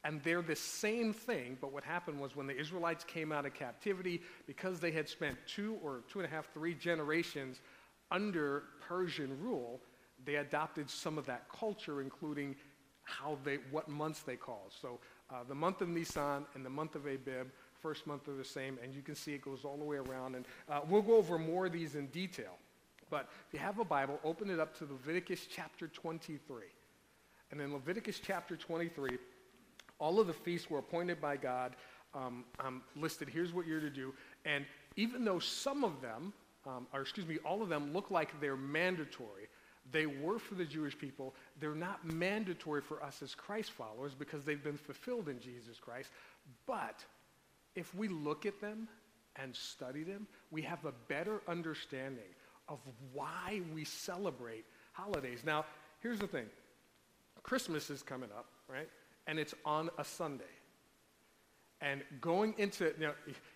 And 0.04 0.22
they're 0.22 0.42
the 0.42 0.56
same 0.56 1.12
thing, 1.12 1.58
but 1.60 1.72
what 1.72 1.82
happened 1.82 2.20
was 2.20 2.36
when 2.36 2.46
the 2.46 2.56
Israelites 2.56 3.04
came 3.04 3.32
out 3.32 3.46
of 3.46 3.54
captivity, 3.54 4.22
because 4.46 4.80
they 4.80 4.92
had 4.92 5.08
spent 5.08 5.36
two 5.46 5.76
or 5.82 6.02
two 6.08 6.20
and 6.20 6.26
a 6.26 6.30
half, 6.30 6.52
three 6.52 6.74
generations 6.74 7.60
under 8.10 8.64
Persian 8.86 9.38
rule, 9.40 9.80
they 10.24 10.36
adopted 10.36 10.88
some 10.88 11.18
of 11.18 11.26
that 11.26 11.48
culture, 11.48 12.00
including 12.00 12.54
how 13.02 13.38
they, 13.44 13.58
what 13.70 13.88
months 13.88 14.20
they 14.22 14.36
called. 14.36 14.72
So 14.80 15.00
Uh, 15.30 15.36
the 15.46 15.54
month 15.54 15.82
of 15.82 15.88
Nisan 15.88 16.46
and 16.54 16.64
the 16.64 16.70
month 16.70 16.94
of 16.94 17.06
Abib, 17.06 17.48
first 17.80 18.06
month 18.06 18.28
are 18.28 18.34
the 18.34 18.44
same, 18.44 18.78
and 18.82 18.94
you 18.94 19.02
can 19.02 19.14
see 19.14 19.34
it 19.34 19.42
goes 19.42 19.64
all 19.64 19.76
the 19.76 19.84
way 19.84 19.96
around. 19.96 20.34
And 20.34 20.46
uh, 20.68 20.80
we'll 20.88 21.02
go 21.02 21.16
over 21.16 21.38
more 21.38 21.66
of 21.66 21.72
these 21.72 21.94
in 21.94 22.06
detail. 22.06 22.56
But 23.10 23.28
if 23.46 23.54
you 23.54 23.58
have 23.58 23.78
a 23.78 23.84
Bible, 23.84 24.18
open 24.24 24.50
it 24.50 24.58
up 24.58 24.76
to 24.78 24.84
Leviticus 24.84 25.46
chapter 25.54 25.88
23. 25.88 26.64
And 27.50 27.60
in 27.60 27.72
Leviticus 27.72 28.20
chapter 28.20 28.56
23, 28.56 29.18
all 29.98 30.20
of 30.20 30.26
the 30.26 30.32
feasts 30.32 30.70
were 30.70 30.78
appointed 30.78 31.20
by 31.20 31.36
God, 31.36 31.76
um, 32.14 32.44
um, 32.60 32.82
listed. 32.96 33.28
Here's 33.28 33.52
what 33.52 33.66
you're 33.66 33.80
to 33.80 33.90
do. 33.90 34.14
And 34.44 34.64
even 34.96 35.24
though 35.24 35.38
some 35.38 35.84
of 35.84 36.00
them, 36.00 36.32
um, 36.66 36.86
or 36.92 37.00
excuse 37.00 37.26
me, 37.26 37.38
all 37.44 37.62
of 37.62 37.68
them 37.68 37.92
look 37.92 38.10
like 38.10 38.38
they're 38.40 38.56
mandatory, 38.56 39.48
they 39.90 40.06
were 40.06 40.38
for 40.38 40.54
the 40.54 40.64
Jewish 40.64 40.96
people. 40.98 41.34
They're 41.60 41.74
not 41.74 42.04
mandatory 42.04 42.80
for 42.80 43.02
us 43.02 43.22
as 43.22 43.34
Christ 43.34 43.70
followers 43.70 44.14
because 44.14 44.44
they've 44.44 44.62
been 44.62 44.76
fulfilled 44.76 45.28
in 45.28 45.40
Jesus 45.40 45.78
Christ. 45.78 46.10
But 46.66 47.04
if 47.74 47.94
we 47.94 48.08
look 48.08 48.44
at 48.46 48.60
them 48.60 48.88
and 49.36 49.54
study 49.54 50.02
them, 50.02 50.26
we 50.50 50.62
have 50.62 50.84
a 50.84 50.92
better 51.08 51.40
understanding 51.48 52.24
of 52.68 52.80
why 53.12 53.62
we 53.74 53.84
celebrate 53.84 54.64
holidays. 54.92 55.40
Now, 55.44 55.64
here's 56.00 56.18
the 56.18 56.26
thing 56.26 56.46
Christmas 57.42 57.88
is 57.88 58.02
coming 58.02 58.30
up, 58.36 58.46
right? 58.68 58.88
And 59.26 59.38
it's 59.38 59.54
on 59.64 59.90
a 59.98 60.04
Sunday. 60.04 60.44
And 61.80 62.02
going 62.20 62.54
into, 62.58 62.92
you 62.98 63.06
know, 63.06 63.12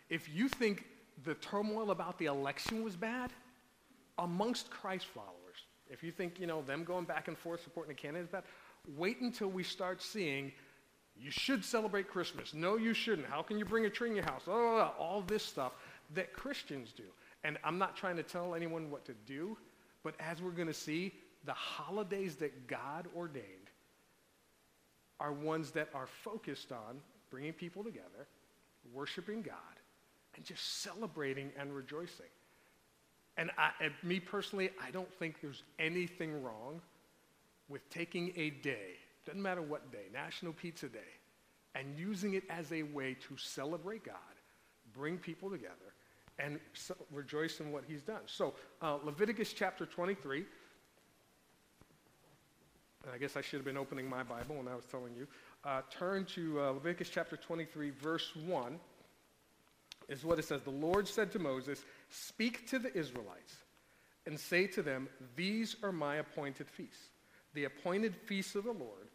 if 0.08 0.28
you 0.32 0.48
think 0.48 0.84
the 1.24 1.34
turmoil 1.34 1.90
about 1.90 2.18
the 2.18 2.26
election 2.26 2.84
was 2.84 2.96
bad, 2.96 3.32
amongst 4.18 4.70
Christ 4.70 5.06
followers, 5.06 5.66
if 5.92 6.02
you 6.02 6.10
think, 6.10 6.40
you 6.40 6.46
know, 6.46 6.62
them 6.62 6.84
going 6.84 7.04
back 7.04 7.28
and 7.28 7.36
forth 7.36 7.62
supporting 7.62 7.94
the 7.94 8.00
candidate 8.00 8.24
is 8.24 8.32
bad, 8.32 8.44
wait 8.96 9.20
until 9.20 9.48
we 9.48 9.62
start 9.62 10.02
seeing 10.02 10.52
you 11.16 11.30
should 11.30 11.64
celebrate 11.64 12.08
Christmas. 12.08 12.54
No, 12.54 12.76
you 12.76 12.94
shouldn't. 12.94 13.28
How 13.28 13.42
can 13.42 13.58
you 13.58 13.64
bring 13.64 13.84
a 13.84 13.90
tree 13.90 14.08
in 14.08 14.16
your 14.16 14.24
house? 14.24 14.42
Oh, 14.46 14.92
all 14.98 15.22
this 15.26 15.42
stuff 15.42 15.72
that 16.14 16.32
Christians 16.32 16.92
do. 16.96 17.04
And 17.44 17.58
I'm 17.64 17.78
not 17.78 17.96
trying 17.96 18.16
to 18.16 18.22
tell 18.22 18.54
anyone 18.54 18.90
what 18.90 19.04
to 19.06 19.14
do, 19.26 19.56
but 20.02 20.14
as 20.18 20.40
we're 20.40 20.50
going 20.50 20.68
to 20.68 20.74
see, 20.74 21.12
the 21.44 21.52
holidays 21.52 22.36
that 22.36 22.66
God 22.66 23.08
ordained 23.16 23.46
are 25.20 25.32
ones 25.32 25.70
that 25.72 25.88
are 25.94 26.06
focused 26.06 26.72
on 26.72 27.00
bringing 27.30 27.52
people 27.52 27.84
together, 27.84 28.26
worshiping 28.92 29.42
God, 29.42 29.56
and 30.36 30.44
just 30.44 30.82
celebrating 30.82 31.50
and 31.58 31.74
rejoicing. 31.74 32.26
And, 33.36 33.50
I, 33.56 33.70
and 33.80 33.92
me 34.02 34.20
personally, 34.20 34.70
I 34.82 34.90
don't 34.90 35.12
think 35.14 35.40
there's 35.40 35.62
anything 35.78 36.42
wrong 36.42 36.80
with 37.68 37.88
taking 37.88 38.32
a 38.36 38.50
day, 38.50 38.96
doesn't 39.24 39.40
matter 39.40 39.62
what 39.62 39.90
day, 39.90 40.06
National 40.12 40.52
Pizza 40.52 40.88
Day, 40.88 40.98
and 41.74 41.98
using 41.98 42.34
it 42.34 42.44
as 42.50 42.70
a 42.72 42.82
way 42.82 43.16
to 43.28 43.36
celebrate 43.36 44.04
God, 44.04 44.16
bring 44.92 45.16
people 45.16 45.48
together, 45.48 45.94
and 46.38 46.60
so 46.74 46.94
rejoice 47.10 47.60
in 47.60 47.72
what 47.72 47.84
he's 47.86 48.02
done. 48.02 48.20
So, 48.26 48.54
uh, 48.82 48.98
Leviticus 49.02 49.52
chapter 49.52 49.86
23. 49.86 50.44
I 53.12 53.18
guess 53.18 53.36
I 53.36 53.40
should 53.40 53.56
have 53.56 53.64
been 53.64 53.76
opening 53.76 54.08
my 54.08 54.22
Bible 54.22 54.56
when 54.56 54.68
I 54.68 54.76
was 54.76 54.84
telling 54.84 55.14
you. 55.16 55.26
Uh, 55.64 55.80
turn 55.90 56.24
to 56.26 56.60
uh, 56.60 56.70
Leviticus 56.70 57.08
chapter 57.08 57.36
23, 57.36 57.90
verse 57.90 58.36
1. 58.46 58.78
Is 60.08 60.24
what 60.24 60.38
it 60.38 60.44
says. 60.44 60.62
The 60.62 60.70
Lord 60.70 61.08
said 61.08 61.32
to 61.32 61.38
Moses, 61.38 61.82
Speak 62.10 62.68
to 62.70 62.78
the 62.78 62.96
Israelites 62.96 63.56
and 64.26 64.38
say 64.38 64.66
to 64.68 64.82
them, 64.82 65.08
These 65.36 65.76
are 65.82 65.92
my 65.92 66.16
appointed 66.16 66.68
feasts, 66.68 67.08
the 67.54 67.64
appointed 67.64 68.14
feasts 68.26 68.54
of 68.54 68.64
the 68.64 68.72
Lord, 68.72 69.08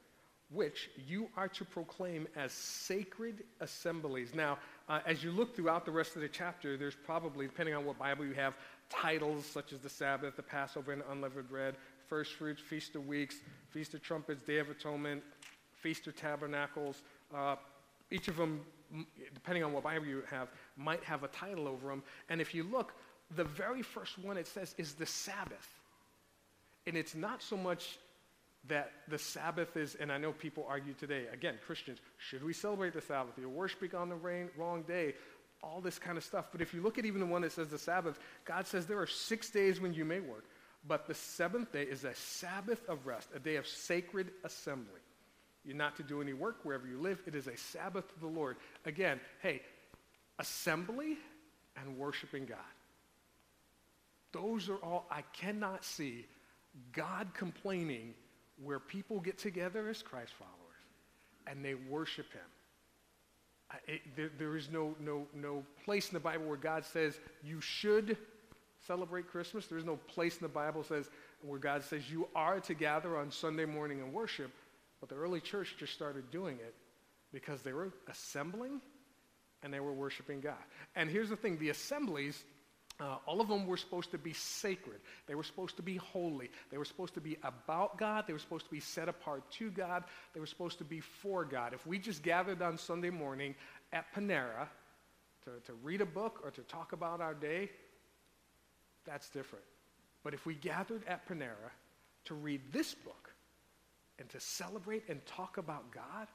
which 0.49 0.89
you 1.07 1.29
are 1.35 1.49
to 1.49 1.65
proclaim 1.65 2.27
as 2.35 2.51
sacred 2.51 3.43
assemblies. 3.59 4.33
Now, 4.33 4.57
uh, 4.87 4.99
as 5.05 5.23
you 5.23 5.31
look 5.31 5.55
throughout 5.55 5.85
the 5.85 5.91
rest 5.91 6.15
of 6.15 6.21
the 6.21 6.29
chapter, 6.29 6.77
there's 6.77 6.95
probably, 6.95 7.47
depending 7.47 7.75
on 7.75 7.85
what 7.85 7.99
Bible 7.99 8.25
you 8.25 8.33
have, 8.33 8.55
titles 8.89 9.45
such 9.45 9.73
as 9.73 9.79
the 9.79 9.89
Sabbath, 9.89 10.35
the 10.37 10.43
Passover, 10.43 10.93
and 10.93 11.03
unleavened 11.11 11.49
bread, 11.49 11.75
first 12.07 12.33
fruits, 12.33 12.61
feast 12.61 12.95
of 12.95 13.05
weeks, 13.07 13.35
feast 13.71 13.93
of 13.93 14.01
trumpets, 14.01 14.41
day 14.41 14.59
of 14.59 14.69
atonement, 14.69 15.21
feast 15.73 16.07
of 16.07 16.15
tabernacles. 16.15 17.03
Uh, 17.35 17.57
each 18.09 18.29
of 18.29 18.37
them, 18.37 18.61
depending 19.33 19.65
on 19.65 19.73
what 19.73 19.83
Bible 19.83 20.05
you 20.05 20.23
have, 20.29 20.47
might 20.77 21.03
have 21.03 21.23
a 21.23 21.27
title 21.27 21.67
over 21.67 21.89
them. 21.89 22.03
And 22.29 22.39
if 22.39 22.53
you 22.53 22.63
look, 22.63 22.93
the 23.35 23.43
very 23.43 23.81
first 23.81 24.17
one 24.17 24.37
it 24.37 24.47
says 24.47 24.73
is 24.77 24.93
the 24.93 25.05
Sabbath. 25.05 25.67
And 26.85 26.95
it's 26.95 27.15
not 27.15 27.41
so 27.41 27.57
much 27.57 27.99
that 28.67 28.91
the 29.07 29.17
Sabbath 29.17 29.77
is, 29.77 29.95
and 29.95 30.11
I 30.11 30.17
know 30.17 30.31
people 30.31 30.65
argue 30.67 30.93
today, 30.93 31.25
again, 31.31 31.55
Christians, 31.65 31.99
should 32.17 32.43
we 32.43 32.53
celebrate 32.53 32.93
the 32.93 33.01
Sabbath? 33.01 33.33
You're 33.37 33.49
worshiping 33.49 33.95
on 33.95 34.09
the 34.09 34.15
rain, 34.15 34.49
wrong 34.57 34.83
day, 34.83 35.15
all 35.63 35.81
this 35.81 35.97
kind 35.99 36.17
of 36.17 36.23
stuff. 36.23 36.45
But 36.51 36.61
if 36.61 36.73
you 36.73 36.81
look 36.81 36.97
at 36.97 37.05
even 37.05 37.19
the 37.19 37.25
one 37.25 37.41
that 37.41 37.51
says 37.51 37.69
the 37.69 37.77
Sabbath, 37.77 38.19
God 38.45 38.67
says 38.67 38.85
there 38.85 38.99
are 38.99 39.07
six 39.07 39.49
days 39.49 39.79
when 39.79 39.93
you 39.93 40.05
may 40.05 40.19
work, 40.19 40.45
but 40.87 41.07
the 41.07 41.13
seventh 41.13 41.71
day 41.71 41.83
is 41.83 42.03
a 42.03 42.13
Sabbath 42.13 42.87
of 42.87 43.05
rest, 43.05 43.29
a 43.35 43.39
day 43.39 43.55
of 43.55 43.67
sacred 43.67 44.31
assembly. 44.43 45.01
You're 45.63 45.75
not 45.75 45.97
to 45.97 46.03
do 46.03 46.21
any 46.21 46.33
work 46.33 46.63
wherever 46.63 46.87
you 46.87 46.99
live. 46.99 47.21
It 47.25 47.35
is 47.35 47.47
a 47.47 47.57
Sabbath 47.57 48.07
to 48.13 48.19
the 48.19 48.27
Lord. 48.27 48.57
Again, 48.85 49.19
hey, 49.41 49.61
assembly 50.39 51.17
and 51.75 51.97
worshiping 51.97 52.45
God. 52.45 52.57
Those 54.31 54.69
are 54.69 54.77
all, 54.77 55.07
I 55.09 55.21
cannot 55.33 55.83
see 55.83 56.25
God 56.91 57.27
complaining 57.33 58.13
where 58.63 58.79
people 58.79 59.19
get 59.19 59.37
together 59.37 59.87
as 59.87 60.01
Christ 60.01 60.33
followers 60.37 60.53
and 61.47 61.63
they 61.63 61.75
worship 61.75 62.31
him. 62.33 62.41
It, 63.87 64.01
there, 64.15 64.31
there 64.37 64.55
is 64.55 64.69
no, 64.71 64.95
no, 64.99 65.27
no 65.33 65.63
place 65.83 66.09
in 66.09 66.13
the 66.13 66.19
Bible 66.19 66.45
where 66.45 66.57
God 66.57 66.85
says 66.85 67.19
you 67.43 67.59
should 67.59 68.17
celebrate 68.85 69.27
Christmas. 69.27 69.67
There's 69.67 69.85
no 69.85 69.97
place 70.07 70.37
in 70.37 70.43
the 70.43 70.49
Bible 70.49 70.83
says 70.83 71.09
where 71.41 71.59
God 71.59 71.83
says 71.83 72.09
you 72.09 72.27
are 72.35 72.59
to 72.61 72.73
gather 72.73 73.17
on 73.17 73.31
Sunday 73.31 73.65
morning 73.65 74.01
and 74.01 74.13
worship. 74.13 74.51
But 74.99 75.09
the 75.09 75.15
early 75.15 75.41
church 75.41 75.75
just 75.77 75.93
started 75.93 76.31
doing 76.31 76.55
it 76.55 76.73
because 77.33 77.61
they 77.61 77.73
were 77.73 77.91
assembling 78.09 78.81
and 79.63 79.73
they 79.73 79.79
were 79.79 79.93
worshiping 79.93 80.41
God. 80.41 80.55
And 80.95 81.09
here's 81.09 81.29
the 81.29 81.35
thing 81.35 81.57
the 81.57 81.69
assemblies 81.69 82.43
uh, 82.99 83.17
all 83.27 83.41
of 83.41 83.47
them 83.47 83.67
were 83.67 83.77
supposed 83.77 84.09
to 84.11 84.17
be 84.17 84.33
sacred. 84.33 84.99
They 85.27 85.35
were 85.35 85.43
supposed 85.43 85.75
to 85.77 85.83
be 85.83 85.97
holy. 85.97 86.49
They 86.71 86.79
were 86.79 86.85
supposed 86.85 87.13
to 87.13 87.21
be 87.21 87.37
about 87.43 87.97
God. 87.97 88.25
They 88.25 88.33
were 88.33 88.39
supposed 88.39 88.65
to 88.65 88.71
be 88.71 88.79
set 88.79 89.07
apart 89.07 89.49
to 89.51 89.69
God. 89.69 90.03
They 90.33 90.39
were 90.39 90.47
supposed 90.47 90.79
to 90.79 90.83
be 90.83 90.99
for 90.99 91.45
God. 91.45 91.73
If 91.73 91.85
we 91.85 91.99
just 91.99 92.23
gathered 92.23 92.61
on 92.63 92.77
Sunday 92.77 93.11
morning 93.11 93.53
at 93.93 94.11
Panera 94.15 94.67
to, 95.43 95.51
to 95.65 95.73
read 95.83 96.01
a 96.01 96.07
book 96.07 96.41
or 96.43 96.49
to 96.49 96.61
talk 96.61 96.93
about 96.93 97.21
our 97.21 97.35
day, 97.35 97.69
that's 99.05 99.29
different. 99.29 99.65
But 100.23 100.33
if 100.33 100.47
we 100.47 100.55
gathered 100.55 101.03
at 101.07 101.27
Panera 101.29 101.71
to 102.25 102.33
read 102.33 102.61
this 102.73 102.95
book 102.95 103.31
and 104.17 104.27
to 104.29 104.39
celebrate 104.39 105.03
and 105.07 105.23
talk 105.27 105.57
about 105.57 105.91
God, 105.91 106.27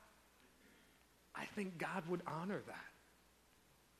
I 1.34 1.44
think 1.56 1.76
God 1.76 2.04
would 2.08 2.22
honor 2.24 2.62
that 2.68 2.91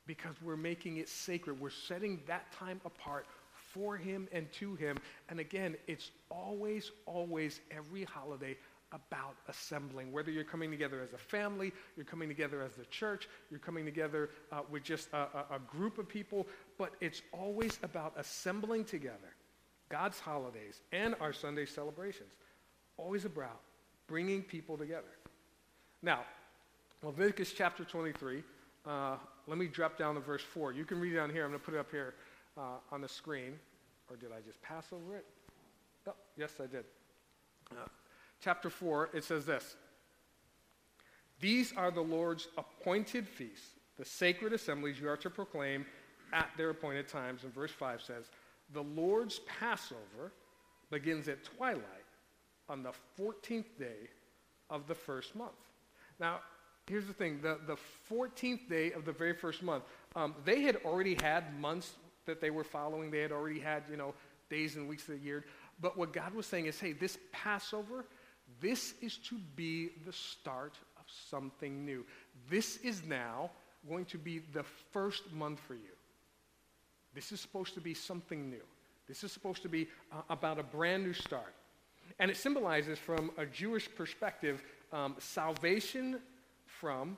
because 0.07 0.35
we're 0.43 0.57
making 0.57 0.97
it 0.97 1.09
sacred. 1.09 1.61
We're 1.61 1.71
setting 1.71 2.21
that 2.27 2.51
time 2.53 2.81
apart 2.85 3.27
for 3.53 3.97
him 3.97 4.29
and 4.33 4.51
to 4.53 4.75
him. 4.75 4.99
And 5.29 5.41
again, 5.41 5.77
it's 5.87 6.11
always, 6.31 6.91
always, 7.07 7.61
every 7.71 8.05
holiday 8.05 8.57
about 8.93 9.37
assembling. 9.49 10.13
Whether 10.13 10.31
you're 10.31 10.45
coming 10.45 10.71
together 10.71 11.01
as 11.03 11.13
a 11.13 11.19
family, 11.19 11.73
you're 11.97 12.05
coming 12.05 12.29
together 12.29 12.63
as 12.63 12.75
the 12.75 12.85
church, 12.87 13.29
you're 13.51 13.61
coming 13.61 13.85
together 13.85 14.31
uh, 14.51 14.61
with 14.71 14.83
just 14.83 15.09
a, 15.13 15.17
a, 15.17 15.57
a 15.57 15.59
group 15.67 15.99
of 15.99 16.09
people, 16.09 16.47
but 16.79 16.93
it's 17.01 17.23
always 17.33 17.79
about 17.83 18.13
assembling 18.17 18.85
together. 18.85 19.35
God's 19.89 20.19
holidays 20.21 20.81
and 20.93 21.15
our 21.21 21.33
Sunday 21.33 21.67
celebrations. 21.67 22.33
Always 22.97 23.25
about 23.25 23.61
bringing 24.07 24.43
people 24.43 24.77
together. 24.77 25.05
Now, 26.03 26.21
Leviticus 27.03 27.53
chapter 27.53 27.85
23, 27.85 28.43
uh, 28.87 29.17
let 29.47 29.59
me 29.59 29.67
drop 29.67 29.99
down 29.99 30.15
to 30.15 30.21
verse 30.21 30.43
4. 30.43 30.73
You 30.73 30.85
can 30.85 31.01
read 31.01 31.13
it 31.13 31.17
down 31.17 31.31
here. 31.31 31.45
I'm 31.45 31.51
going 31.51 31.61
to 31.61 31.65
put 31.65 31.75
it 31.75 31.81
up 31.81 31.91
here 31.91 32.15
uh, 32.57 32.79
on 32.91 33.01
the 33.01 33.09
screen. 33.09 33.59
Or 34.11 34.17
did 34.17 34.31
I 34.31 34.41
just 34.47 34.61
pass 34.63 34.87
over 34.93 35.17
it? 35.17 35.25
Oh, 36.07 36.15
yes, 36.37 36.53
I 36.63 36.67
did. 36.67 36.85
Uh, 37.71 37.87
chapter 38.41 38.71
4, 38.71 39.11
it 39.15 39.25
says 39.25 39.47
this 39.47 39.77
These 41.41 41.73
are 41.77 41.91
the 41.91 42.03
Lord's 42.03 42.49
appointed 42.57 43.27
feasts, 43.27 43.71
the 43.99 44.05
sacred 44.05 44.53
assemblies 44.53 45.01
you 45.01 45.09
are 45.09 45.17
to 45.17 45.31
proclaim 45.31 45.87
at 46.33 46.51
their 46.57 46.71
appointed 46.71 47.09
times. 47.09 47.45
And 47.45 47.55
verse 47.55 47.71
5 47.71 48.03
says, 48.03 48.31
The 48.73 48.83
Lord's 48.83 49.41
Passover 49.41 50.33
begins 50.91 51.29
at 51.29 51.43
twilight 51.45 51.83
on 52.69 52.83
the 52.83 52.93
14th 53.19 53.79
day 53.79 54.09
of 54.71 54.87
the 54.87 54.95
first 54.95 55.35
month. 55.35 55.53
Now, 56.19 56.41
here's 56.87 57.07
the 57.07 57.13
thing 57.13 57.41
the, 57.43 57.59
the 57.67 57.77
14th 58.11 58.69
day 58.69 58.93
of 58.93 59.05
the 59.05 59.13
very 59.13 59.35
first 59.35 59.63
month, 59.63 59.85
um, 60.17 60.35
they 60.45 60.63
had 60.63 60.77
already 60.85 61.15
had 61.15 61.59
months 61.61 61.93
that 62.27 62.41
they 62.41 62.51
were 62.51 62.65
following. 62.65 63.11
They 63.11 63.21
had 63.21 63.33
already 63.33 63.61
had, 63.61 63.85
you 63.91 63.97
know, 63.97 64.15
days 64.51 64.77
and 64.77 64.89
weeks 64.89 65.09
of 65.09 65.21
the 65.21 65.25
year. 65.25 65.45
But 65.81 65.97
what 65.97 66.13
God 66.13 66.35
was 66.35 66.47
saying 66.47 66.67
is, 66.67 66.79
hey, 66.79 66.93
this 66.93 67.19
Passover, 67.33 68.05
this 68.61 68.95
is 69.01 69.17
to 69.29 69.39
be 69.57 69.91
the 70.07 70.13
start 70.13 70.75
of 70.99 71.05
something 71.31 71.85
new. 71.85 72.05
This 72.49 72.77
is 72.79 73.03
now 73.05 73.51
going 73.89 74.05
to 74.07 74.19
be 74.19 74.41
the 74.53 74.63
first 74.93 75.33
month 75.33 75.61
for 75.61 75.75
you. 75.75 75.81
This 77.15 77.33
is 77.33 77.41
supposed 77.41 77.75
to 77.75 77.81
be 77.81 77.95
something 77.95 78.49
new. 78.49 78.63
This 79.09 79.25
is 79.25 79.33
supposed 79.33 79.63
to 79.63 79.69
be 79.69 79.89
uh, 80.13 80.23
about 80.31 80.59
a 80.59 80.63
brand 80.63 81.05
new 81.05 81.13
start. 81.13 81.55
And 82.19 82.31
it 82.31 82.37
symbolizes, 82.37 82.99
from 82.99 83.31
a 83.37 83.47
Jewish 83.47 83.89
perspective, 83.95 84.63
um, 84.93 85.17
salvation 85.19 86.21
from 86.83 87.17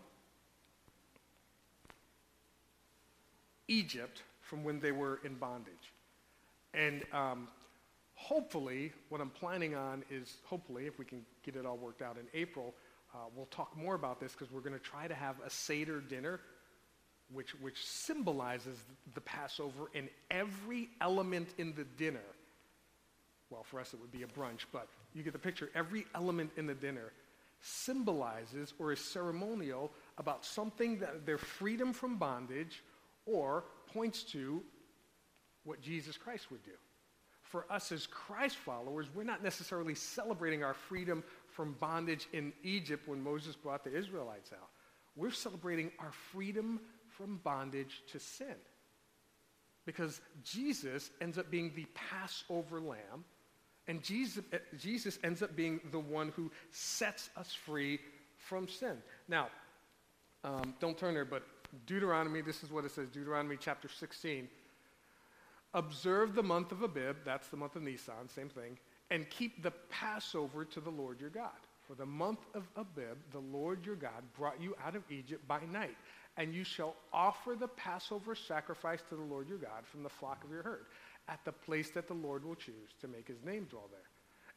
Egypt 3.67 4.23
from 4.43 4.63
when 4.63 4.79
they 4.79 4.93
were 4.93 5.21
in 5.25 5.37
bondage. 5.37 5.95
And 6.75 7.03
um, 7.15 7.49
hopefully, 8.15 8.93
what 9.09 9.23
I'm 9.23 9.31
planning 9.31 9.75
on 9.75 10.05
is, 10.11 10.37
hopefully, 10.45 10.87
if 10.87 10.99
we 10.99 11.07
can 11.07 11.25
get 11.43 11.57
it 11.57 11.65
all 11.65 11.79
worked 11.79 12.03
out 12.03 12.19
in 12.19 12.27
April, 12.39 12.75
uh, 13.15 13.21
we'll 13.35 13.47
talk 13.47 13.75
more 13.75 13.95
about 13.95 14.21
this 14.21 14.33
because 14.33 14.53
we're 14.53 14.61
going 14.61 14.79
to 14.79 14.79
try 14.79 15.09
to 15.09 15.15
have 15.15 15.37
a 15.47 15.49
Seder 15.49 16.03
dinner, 16.03 16.41
which, 17.33 17.59
which 17.63 17.87
symbolizes 17.87 18.77
the 19.15 19.23
Passover 19.23 19.91
and 19.95 20.11
every 20.31 20.91
element 21.01 21.49
in 21.57 21.75
the 21.75 21.85
dinner. 21.97 22.29
Well, 23.49 23.63
for 23.63 23.81
us, 23.81 23.95
it 23.95 24.01
would 24.03 24.13
be 24.13 24.25
a 24.25 24.27
brunch, 24.27 24.67
but 24.75 24.89
you 25.15 25.23
get 25.23 25.33
the 25.33 25.39
picture. 25.39 25.71
Every 25.75 26.05
element 26.15 26.51
in 26.59 26.67
the 26.67 26.75
dinner 26.75 27.13
symbolizes 27.65 28.75
or 28.79 28.93
is 28.93 29.01
ceremonial 29.01 29.91
about 30.19 30.45
something 30.45 30.99
that 30.99 31.25
their 31.25 31.39
freedom 31.39 31.93
from 31.93 32.17
bondage 32.17 32.83
or 33.25 33.65
points 33.93 34.23
to 34.23 34.63
what 35.65 35.81
Jesus 35.81 36.19
Christ 36.19 36.51
would 36.51 36.63
do. 36.63 36.73
For 37.43 37.65
us 37.71 37.91
as 37.91 38.07
Christ 38.07 38.57
followers, 38.57 39.07
we're 39.15 39.25
not 39.25 39.43
necessarily 39.43 39.95
celebrating 39.95 40.63
our 40.63 40.75
freedom 40.75 41.25
from 41.49 41.77
bondage 41.81 42.29
in 42.33 42.53
Egypt 42.63 43.09
when 43.09 43.23
Moses 43.23 43.57
brought 43.57 43.83
the 43.83 43.97
Israelites 43.97 44.51
out. 44.53 44.69
We're 45.17 45.31
celebrating 45.31 45.91
our 46.01 46.13
freedom 46.33 46.81
from 47.17 47.41
bondage 47.45 48.03
to 48.13 48.19
sin. 48.19 48.57
Because 49.87 50.21
Jesus 50.43 51.11
ends 51.21 51.39
up 51.39 51.51
being 51.51 51.73
the 51.75 51.87
Passover 51.95 52.81
lamb, 52.81 53.25
and 53.87 54.03
Jesus, 54.03 54.45
eh, 54.53 54.59
Jesus 54.79 55.19
ends 55.23 55.43
up 55.43 55.55
being 55.55 55.81
the 55.91 55.99
one 55.99 56.31
who 56.37 56.51
sets 56.71 57.31
us 57.37 57.53
free 57.53 57.99
from 58.37 58.69
sin. 58.69 58.97
Now, 59.29 59.49
um, 60.43 60.75
don't 60.81 60.97
turn 60.97 61.15
there, 61.15 61.25
but 61.25 61.43
Deuteronomy, 61.87 62.41
this 62.41 62.63
is 62.63 62.71
what 62.71 62.85
it 62.85 62.91
says 62.93 63.09
Deuteronomy 63.09 63.57
chapter 63.59 63.89
16. 63.89 64.49
Observe 65.75 66.35
the 66.35 66.43
month 66.43 66.71
of 66.73 66.83
Abib, 66.83 67.17
that's 67.25 67.49
the 67.49 67.57
month 67.57 67.77
of 67.77 67.83
Nisan, 67.83 68.29
same 68.29 68.49
thing, 68.49 68.79
and 69.11 69.29
keep 69.29 69.63
the 69.63 69.73
Passover 69.91 70.65
to 70.65 70.81
the 70.81 70.91
Lord 70.91 71.21
your 71.21 71.31
God. 71.31 71.51
For 71.87 71.95
the 71.95 72.07
month 72.07 72.39
of 72.55 72.63
Abib, 72.77 73.19
the 73.33 73.41
Lord 73.41 73.85
your 73.85 73.97
God 73.97 74.23
brought 74.39 74.61
you 74.61 74.75
out 74.87 74.97
of 74.97 75.03
Egypt 75.11 75.47
by 75.47 75.61
night, 75.71 75.97
and 76.37 76.55
you 76.55 76.65
shall 76.65 76.95
offer 77.13 77.55
the 77.59 77.69
Passover 77.69 78.35
sacrifice 78.35 79.03
to 79.09 79.17
the 79.17 79.23
Lord 79.23 79.49
your 79.49 79.59
God 79.59 79.85
from 79.85 80.03
the 80.03 80.09
flock 80.09 80.43
of 80.45 80.51
your 80.51 80.63
herd 80.63 80.87
at 81.29 81.45
the 81.45 81.53
place 81.53 81.91
that 81.91 82.09
the 82.09 82.15
Lord 82.15 82.45
will 82.45 82.55
choose 82.55 82.91
to 83.01 83.09
make 83.09 83.29
his 83.29 83.43
name 83.45 83.67
dwell 83.71 83.89
there. 83.91 84.01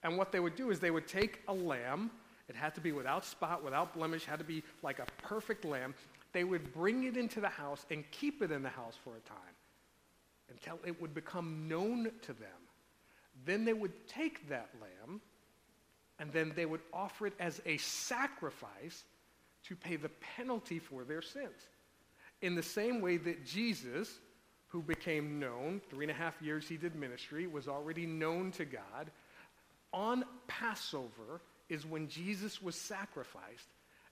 And 0.03 0.17
what 0.17 0.31
they 0.31 0.39
would 0.39 0.55
do 0.55 0.69
is 0.69 0.79
they 0.79 0.91
would 0.91 1.07
take 1.07 1.41
a 1.47 1.53
lamb, 1.53 2.11
it 2.47 2.55
had 2.55 2.75
to 2.75 2.81
be 2.81 2.91
without 2.91 3.25
spot, 3.25 3.63
without 3.63 3.93
blemish, 3.95 4.25
had 4.25 4.39
to 4.39 4.45
be 4.45 4.63
like 4.83 4.99
a 4.99 5.05
perfect 5.21 5.65
lamb, 5.65 5.93
they 6.33 6.43
would 6.43 6.73
bring 6.73 7.05
it 7.05 7.17
into 7.17 7.39
the 7.39 7.49
house 7.49 7.85
and 7.89 8.09
keep 8.11 8.41
it 8.41 8.51
in 8.51 8.61
the 8.61 8.69
house 8.69 8.95
for 9.03 9.15
a 9.15 9.19
time 9.21 9.37
until 10.49 10.79
it 10.85 11.01
would 11.01 11.13
become 11.13 11.67
known 11.67 12.11
to 12.21 12.33
them. 12.33 12.49
Then 13.45 13.65
they 13.65 13.73
would 13.73 14.07
take 14.07 14.47
that 14.49 14.69
lamb 14.81 15.21
and 16.19 16.31
then 16.31 16.51
they 16.55 16.65
would 16.65 16.81
offer 16.93 17.27
it 17.27 17.33
as 17.39 17.61
a 17.65 17.77
sacrifice 17.77 19.03
to 19.63 19.75
pay 19.75 19.95
the 19.95 20.09
penalty 20.35 20.79
for 20.79 21.03
their 21.03 21.21
sins. 21.21 21.69
In 22.41 22.55
the 22.55 22.63
same 22.63 23.01
way 23.01 23.17
that 23.17 23.45
Jesus, 23.45 24.19
who 24.69 24.81
became 24.81 25.39
known, 25.39 25.81
three 25.89 26.05
and 26.05 26.11
a 26.11 26.15
half 26.15 26.41
years 26.41 26.67
he 26.67 26.77
did 26.77 26.95
ministry, 26.95 27.47
was 27.47 27.67
already 27.67 28.05
known 28.05 28.51
to 28.51 28.65
God, 28.65 29.11
on 29.93 30.25
Passover 30.47 31.41
is 31.69 31.85
when 31.85 32.07
Jesus 32.07 32.61
was 32.61 32.75
sacrificed 32.75 33.67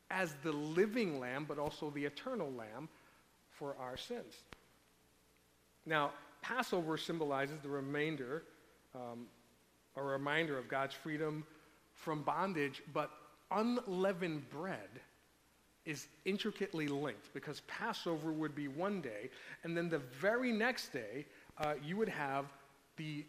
as 0.10 0.34
the 0.44 0.52
living 0.52 1.20
lamb, 1.20 1.46
but 1.48 1.60
also 1.60 1.90
the 1.90 2.06
eternal 2.06 2.52
lamb 2.52 2.88
for 3.52 3.76
our 3.80 3.98
sins. 3.98 4.34
Now, 5.86 6.12
Passover 6.42 6.98
symbolizes 6.98 7.60
the 7.62 7.70
remainder, 7.70 8.44
um, 8.94 9.26
a 9.96 10.04
reminder 10.04 10.58
of 10.58 10.68
God's 10.68 10.94
freedom 10.94 11.46
from 11.94 12.22
bondage, 12.24 12.82
but 12.94 13.10
unleavened 13.52 14.50
bread 14.50 14.90
is 15.86 16.08
intricately 16.26 16.88
linked 16.88 17.34
because 17.34 17.62
Passover 17.68 18.32
would 18.32 18.56
be 18.56 18.68
one 18.68 19.02
day, 19.02 19.30
and 19.64 19.78
then 19.78 19.90
the 19.90 20.00
very 20.00 20.52
next 20.52 20.92
day, 20.92 21.26
uh, 21.60 21.76
you 21.84 21.96
would 21.98 22.10
have 22.10 22.46
the 22.98 23.26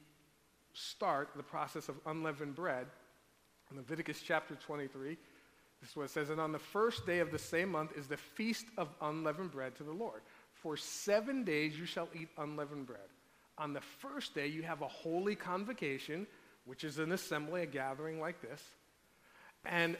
start, 0.72 1.30
the 1.36 1.42
process 1.42 1.88
of 1.88 1.96
unleavened 2.06 2.54
bread. 2.54 2.86
In 3.70 3.76
Leviticus 3.76 4.22
chapter 4.22 4.54
23, 4.54 5.16
this 5.80 5.90
is 5.90 5.96
what 5.96 6.04
it 6.04 6.10
says. 6.10 6.30
And 6.30 6.40
on 6.40 6.52
the 6.52 6.58
first 6.58 7.06
day 7.06 7.18
of 7.18 7.30
the 7.30 7.38
same 7.38 7.70
month 7.70 7.96
is 7.96 8.06
the 8.06 8.16
feast 8.16 8.66
of 8.76 8.88
unleavened 9.00 9.52
bread 9.52 9.76
to 9.76 9.82
the 9.82 9.92
Lord. 9.92 10.22
For 10.54 10.76
seven 10.76 11.44
days 11.44 11.78
you 11.78 11.86
shall 11.86 12.08
eat 12.14 12.28
unleavened 12.38 12.86
bread. 12.86 13.08
On 13.58 13.72
the 13.72 13.80
first 13.80 14.34
day 14.34 14.46
you 14.46 14.62
have 14.62 14.82
a 14.82 14.88
holy 14.88 15.34
convocation, 15.34 16.26
which 16.64 16.84
is 16.84 16.98
an 16.98 17.12
assembly, 17.12 17.62
a 17.62 17.66
gathering 17.66 18.20
like 18.20 18.40
this, 18.40 18.62
and 19.64 19.96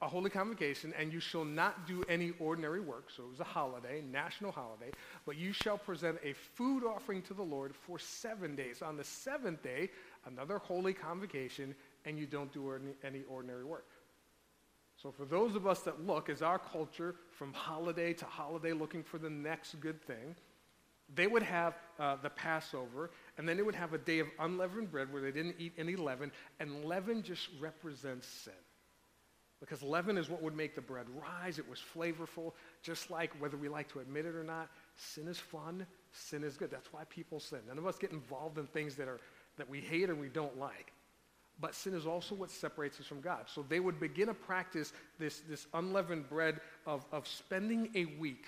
a 0.00 0.06
holy 0.06 0.30
convocation, 0.30 0.94
and 0.96 1.12
you 1.12 1.18
shall 1.18 1.44
not 1.44 1.86
do 1.86 2.04
any 2.08 2.32
ordinary 2.38 2.80
work. 2.80 3.10
So 3.14 3.24
it 3.24 3.30
was 3.30 3.40
a 3.40 3.44
holiday, 3.44 4.00
national 4.00 4.52
holiday, 4.52 4.90
but 5.26 5.36
you 5.36 5.52
shall 5.52 5.76
present 5.76 6.18
a 6.22 6.34
food 6.34 6.84
offering 6.84 7.20
to 7.22 7.34
the 7.34 7.42
Lord 7.42 7.74
for 7.74 7.98
seven 7.98 8.54
days. 8.54 8.80
On 8.80 8.96
the 8.96 9.02
seventh 9.02 9.62
day, 9.62 9.90
another 10.26 10.58
holy 10.58 10.92
convocation, 10.92 11.74
and 12.04 12.16
you 12.16 12.26
don't 12.26 12.52
do 12.52 12.72
any 13.02 13.22
ordinary 13.28 13.64
work. 13.64 13.86
So, 15.02 15.10
for 15.10 15.24
those 15.24 15.54
of 15.54 15.66
us 15.66 15.80
that 15.80 16.04
look, 16.06 16.28
as 16.28 16.42
our 16.42 16.58
culture 16.58 17.16
from 17.30 17.52
holiday 17.52 18.12
to 18.14 18.24
holiday 18.24 18.72
looking 18.72 19.02
for 19.02 19.18
the 19.18 19.30
next 19.30 19.80
good 19.80 20.00
thing, 20.02 20.34
they 21.14 21.26
would 21.26 21.42
have 21.42 21.74
uh, 21.98 22.16
the 22.22 22.30
Passover, 22.30 23.10
and 23.36 23.48
then 23.48 23.56
they 23.56 23.62
would 23.62 23.74
have 23.74 23.94
a 23.94 23.98
day 23.98 24.18
of 24.18 24.28
unleavened 24.38 24.90
bread 24.90 25.12
where 25.12 25.22
they 25.22 25.32
didn't 25.32 25.56
eat 25.58 25.72
any 25.78 25.96
leaven, 25.96 26.30
and 26.60 26.84
leaven 26.84 27.22
just 27.22 27.48
represents 27.60 28.26
sin. 28.26 28.52
Because 29.60 29.82
leaven 29.82 30.16
is 30.16 30.30
what 30.30 30.40
would 30.42 30.56
make 30.56 30.74
the 30.74 30.80
bread 30.80 31.06
rise. 31.20 31.58
It 31.58 31.68
was 31.68 31.80
flavorful, 31.80 32.52
just 32.82 33.10
like 33.10 33.32
whether 33.40 33.56
we 33.56 33.68
like 33.68 33.90
to 33.92 33.98
admit 33.98 34.24
it 34.24 34.36
or 34.36 34.44
not, 34.44 34.68
sin 34.96 35.26
is 35.26 35.38
fun, 35.38 35.84
sin 36.12 36.44
is 36.44 36.56
good. 36.56 36.70
That's 36.70 36.92
why 36.92 37.02
people 37.10 37.40
sin. 37.40 37.58
None 37.66 37.78
of 37.78 37.86
us 37.86 37.98
get 37.98 38.12
involved 38.12 38.58
in 38.58 38.66
things 38.66 38.94
that, 38.96 39.08
are, 39.08 39.18
that 39.56 39.68
we 39.68 39.80
hate 39.80 40.10
or 40.10 40.14
we 40.14 40.28
don't 40.28 40.56
like. 40.58 40.92
But 41.60 41.74
sin 41.74 41.92
is 41.94 42.06
also 42.06 42.36
what 42.36 42.52
separates 42.52 43.00
us 43.00 43.06
from 43.06 43.20
God. 43.20 43.46
So 43.52 43.64
they 43.68 43.80
would 43.80 43.98
begin 43.98 44.28
to 44.28 44.34
practice 44.34 44.92
this, 45.18 45.40
this 45.48 45.66
unleavened 45.74 46.28
bread 46.28 46.60
of, 46.86 47.04
of 47.10 47.26
spending 47.26 47.90
a 47.96 48.04
week 48.20 48.46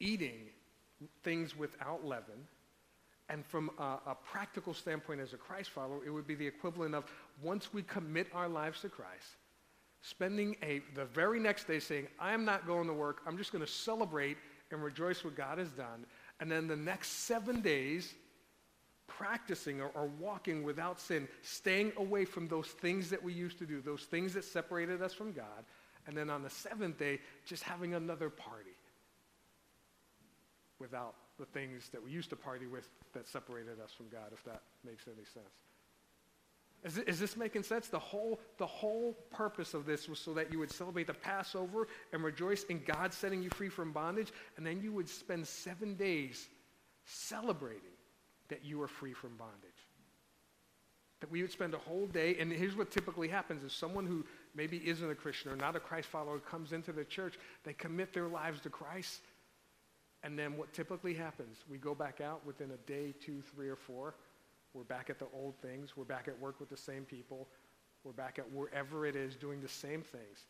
eating 0.00 0.48
things 1.22 1.56
without 1.56 2.04
leaven. 2.04 2.48
And 3.28 3.44
from 3.44 3.70
a, 3.78 3.98
a, 4.06 4.16
practical 4.22 4.74
standpoint 4.74 5.20
as 5.20 5.32
a 5.32 5.38
Christ 5.38 5.70
follower, 5.70 6.04
it 6.04 6.10
would 6.10 6.26
be 6.26 6.34
the 6.34 6.46
equivalent 6.46 6.94
of 6.94 7.04
once 7.42 7.72
we 7.72 7.82
commit 7.82 8.26
our 8.34 8.48
lives 8.48 8.82
to 8.82 8.90
Christ, 8.90 9.36
spending 10.02 10.56
a, 10.62 10.82
the 10.94 11.06
very 11.06 11.40
next 11.40 11.66
day 11.66 11.78
saying, 11.78 12.08
I 12.18 12.34
am 12.34 12.44
not 12.44 12.66
going 12.66 12.86
to 12.86 12.92
work. 12.92 13.22
I'm 13.26 13.38
just 13.38 13.50
going 13.50 13.64
to 13.64 13.70
celebrate 13.70 14.36
and 14.70 14.82
rejoice 14.82 15.24
what 15.24 15.34
God 15.34 15.56
has 15.56 15.70
done. 15.70 16.04
And 16.40 16.50
then 16.50 16.68
the 16.68 16.76
next 16.76 17.24
seven 17.24 17.62
days, 17.62 18.12
practicing 19.06 19.80
or, 19.80 19.90
or, 19.94 20.06
walking 20.18 20.62
without 20.62 21.00
sin, 21.00 21.28
staying 21.42 21.92
away 21.96 22.24
from 22.24 22.48
those 22.48 22.66
things 22.66 23.08
that 23.10 23.22
we 23.22 23.32
used 23.32 23.58
to 23.58 23.66
do, 23.66 23.80
those 23.80 24.02
things 24.02 24.34
that 24.34 24.44
separated 24.44 25.00
us 25.00 25.14
from 25.14 25.32
God, 25.32 25.64
and 26.06 26.16
then 26.16 26.28
on 26.28 26.42
the 26.42 26.50
seventh 26.50 26.98
day, 26.98 27.20
just 27.46 27.62
having 27.62 27.94
another 27.94 28.28
party 28.28 28.76
without 30.78 31.14
the 31.44 31.58
things 31.58 31.88
that 31.90 32.02
we 32.02 32.10
used 32.10 32.30
to 32.30 32.36
party 32.36 32.66
with 32.66 32.88
that 33.12 33.26
separated 33.26 33.80
us 33.82 33.92
from 33.92 34.08
God, 34.08 34.32
if 34.32 34.42
that 34.44 34.62
makes 34.84 35.04
any 35.06 35.24
sense. 35.24 35.54
Is, 36.84 36.98
is 36.98 37.18
this 37.18 37.36
making 37.36 37.62
sense? 37.62 37.88
The 37.88 37.98
whole, 37.98 38.40
the 38.58 38.66
whole 38.66 39.14
purpose 39.30 39.74
of 39.74 39.86
this 39.86 40.08
was 40.08 40.18
so 40.18 40.34
that 40.34 40.52
you 40.52 40.58
would 40.58 40.70
celebrate 40.70 41.06
the 41.06 41.14
Passover 41.14 41.88
and 42.12 42.22
rejoice 42.22 42.64
in 42.64 42.82
God 42.86 43.12
setting 43.12 43.42
you 43.42 43.50
free 43.50 43.68
from 43.68 43.92
bondage, 43.92 44.32
and 44.56 44.66
then 44.66 44.80
you 44.82 44.92
would 44.92 45.08
spend 45.08 45.46
seven 45.46 45.94
days 45.94 46.48
celebrating 47.04 47.82
that 48.48 48.64
you 48.64 48.80
are 48.82 48.88
free 48.88 49.12
from 49.12 49.36
bondage. 49.36 49.70
That 51.20 51.30
we 51.30 51.40
would 51.40 51.52
spend 51.52 51.72
a 51.72 51.78
whole 51.78 52.06
day, 52.06 52.36
and 52.38 52.52
here's 52.52 52.76
what 52.76 52.90
typically 52.90 53.28
happens 53.28 53.64
is 53.64 53.72
someone 53.72 54.06
who 54.06 54.26
maybe 54.54 54.76
isn't 54.86 55.10
a 55.10 55.14
Christian 55.14 55.50
or 55.50 55.56
not 55.56 55.74
a 55.74 55.80
Christ 55.80 56.08
follower 56.08 56.38
comes 56.38 56.72
into 56.72 56.92
the 56.92 57.04
church, 57.04 57.38
they 57.64 57.72
commit 57.72 58.12
their 58.12 58.28
lives 58.28 58.60
to 58.60 58.70
Christ, 58.70 59.22
and 60.24 60.38
then 60.38 60.56
what 60.56 60.72
typically 60.72 61.12
happens, 61.12 61.58
we 61.70 61.76
go 61.76 61.94
back 61.94 62.22
out 62.22 62.44
within 62.46 62.70
a 62.70 62.90
day, 62.90 63.14
two, 63.20 63.42
three, 63.54 63.68
or 63.68 63.76
four. 63.76 64.14
We're 64.72 64.82
back 64.82 65.10
at 65.10 65.18
the 65.18 65.26
old 65.34 65.54
things. 65.60 65.96
We're 65.96 66.04
back 66.04 66.28
at 66.28 66.40
work 66.40 66.58
with 66.58 66.70
the 66.70 66.78
same 66.78 67.04
people. 67.04 67.46
We're 68.04 68.12
back 68.12 68.38
at 68.38 68.50
wherever 68.50 69.04
it 69.04 69.16
is 69.16 69.36
doing 69.36 69.60
the 69.60 69.68
same 69.68 70.00
things. 70.00 70.46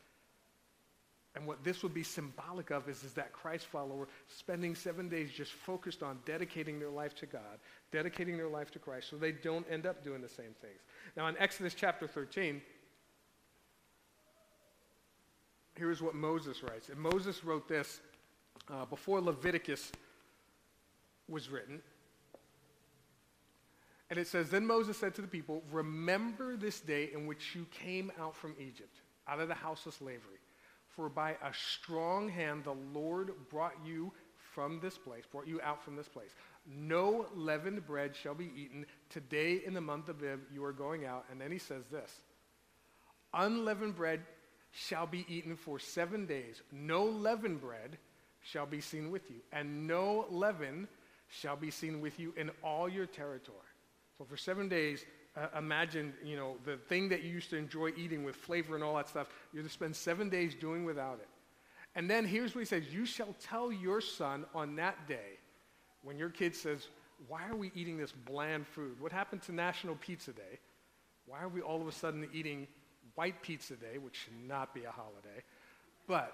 And 1.34 1.44
what 1.44 1.64
this 1.64 1.82
would 1.82 1.92
be 1.92 2.04
symbolic 2.04 2.70
of 2.70 2.88
is, 2.88 3.02
is 3.02 3.14
that 3.14 3.32
Christ 3.32 3.66
follower 3.66 4.06
spending 4.28 4.76
seven 4.76 5.08
days 5.08 5.32
just 5.32 5.50
focused 5.50 6.04
on 6.04 6.20
dedicating 6.24 6.78
their 6.78 6.90
life 6.90 7.16
to 7.16 7.26
God, 7.26 7.58
dedicating 7.90 8.36
their 8.36 8.48
life 8.48 8.70
to 8.70 8.78
Christ, 8.78 9.10
so 9.10 9.16
they 9.16 9.32
don't 9.32 9.66
end 9.68 9.86
up 9.86 10.04
doing 10.04 10.22
the 10.22 10.28
same 10.28 10.54
things. 10.60 10.80
Now, 11.16 11.26
in 11.26 11.36
Exodus 11.38 11.74
chapter 11.74 12.06
13, 12.06 12.62
here's 15.74 16.00
what 16.00 16.14
Moses 16.14 16.62
writes. 16.62 16.88
And 16.90 16.98
Moses 16.98 17.44
wrote 17.44 17.66
this 17.66 18.00
uh, 18.70 18.84
before 18.86 19.20
Leviticus 19.20 19.92
was 21.28 21.50
written. 21.50 21.80
And 24.10 24.18
it 24.18 24.26
says, 24.26 24.50
Then 24.50 24.66
Moses 24.66 24.96
said 24.96 25.14
to 25.14 25.22
the 25.22 25.28
people, 25.28 25.62
Remember 25.72 26.56
this 26.56 26.80
day 26.80 27.10
in 27.12 27.26
which 27.26 27.54
you 27.54 27.66
came 27.70 28.12
out 28.20 28.36
from 28.36 28.54
Egypt, 28.58 29.00
out 29.26 29.40
of 29.40 29.48
the 29.48 29.54
house 29.54 29.86
of 29.86 29.94
slavery. 29.94 30.38
For 30.88 31.08
by 31.08 31.30
a 31.32 31.52
strong 31.52 32.28
hand 32.28 32.64
the 32.64 32.76
Lord 32.92 33.32
brought 33.50 33.74
you 33.84 34.12
from 34.54 34.78
this 34.80 34.96
place, 34.96 35.24
brought 35.30 35.48
you 35.48 35.60
out 35.62 35.82
from 35.82 35.96
this 35.96 36.06
place. 36.06 36.30
No 36.66 37.26
leavened 37.34 37.84
bread 37.86 38.14
shall 38.14 38.34
be 38.34 38.50
eaten. 38.56 38.86
Today 39.10 39.60
in 39.66 39.74
the 39.74 39.80
month 39.80 40.08
of 40.08 40.18
Abib 40.18 40.40
you 40.52 40.64
are 40.64 40.72
going 40.72 41.04
out. 41.04 41.24
And 41.30 41.40
then 41.40 41.50
he 41.50 41.58
says 41.58 41.84
this 41.90 42.12
Unleavened 43.32 43.96
bread 43.96 44.20
shall 44.70 45.06
be 45.06 45.26
eaten 45.28 45.56
for 45.56 45.78
seven 45.78 46.26
days. 46.26 46.62
No 46.70 47.04
leavened 47.04 47.60
bread 47.60 47.98
shall 48.44 48.66
be 48.66 48.80
seen 48.80 49.10
with 49.10 49.28
you, 49.30 49.38
and 49.52 49.86
no 49.86 50.26
leaven 50.30 50.86
shall 51.28 51.56
be 51.56 51.70
seen 51.70 52.00
with 52.00 52.20
you 52.20 52.32
in 52.36 52.50
all 52.62 52.88
your 52.88 53.06
territory. 53.06 53.58
So 54.18 54.24
for 54.24 54.36
seven 54.36 54.68
days, 54.68 55.04
uh, 55.36 55.48
imagine, 55.58 56.12
you 56.22 56.36
know, 56.36 56.56
the 56.64 56.76
thing 56.76 57.08
that 57.08 57.22
you 57.22 57.30
used 57.30 57.50
to 57.50 57.56
enjoy 57.56 57.92
eating 57.96 58.22
with 58.22 58.36
flavor 58.36 58.76
and 58.76 58.84
all 58.84 58.94
that 58.96 59.08
stuff, 59.08 59.26
you're 59.52 59.64
to 59.64 59.68
spend 59.68 59.96
seven 59.96 60.28
days 60.28 60.54
doing 60.54 60.84
without 60.84 61.18
it. 61.20 61.28
And 61.96 62.08
then 62.08 62.24
here's 62.24 62.54
what 62.54 62.60
he 62.60 62.66
says 62.66 62.84
You 62.92 63.06
shall 63.06 63.34
tell 63.42 63.72
your 63.72 64.00
son 64.00 64.44
on 64.54 64.76
that 64.76 65.08
day, 65.08 65.38
when 66.02 66.18
your 66.18 66.28
kid 66.28 66.54
says, 66.54 66.88
Why 67.26 67.48
are 67.48 67.56
we 67.56 67.72
eating 67.74 67.96
this 67.96 68.12
bland 68.12 68.66
food? 68.66 69.00
What 69.00 69.10
happened 69.10 69.42
to 69.44 69.52
National 69.52 69.96
Pizza 69.96 70.32
Day? 70.32 70.60
Why 71.26 71.40
are 71.40 71.48
we 71.48 71.62
all 71.62 71.80
of 71.80 71.88
a 71.88 71.92
sudden 71.92 72.28
eating 72.32 72.68
White 73.14 73.42
Pizza 73.42 73.74
Day, 73.74 73.98
which 73.98 74.16
should 74.16 74.46
not 74.46 74.74
be 74.74 74.84
a 74.84 74.90
holiday? 74.90 75.42
But, 76.06 76.32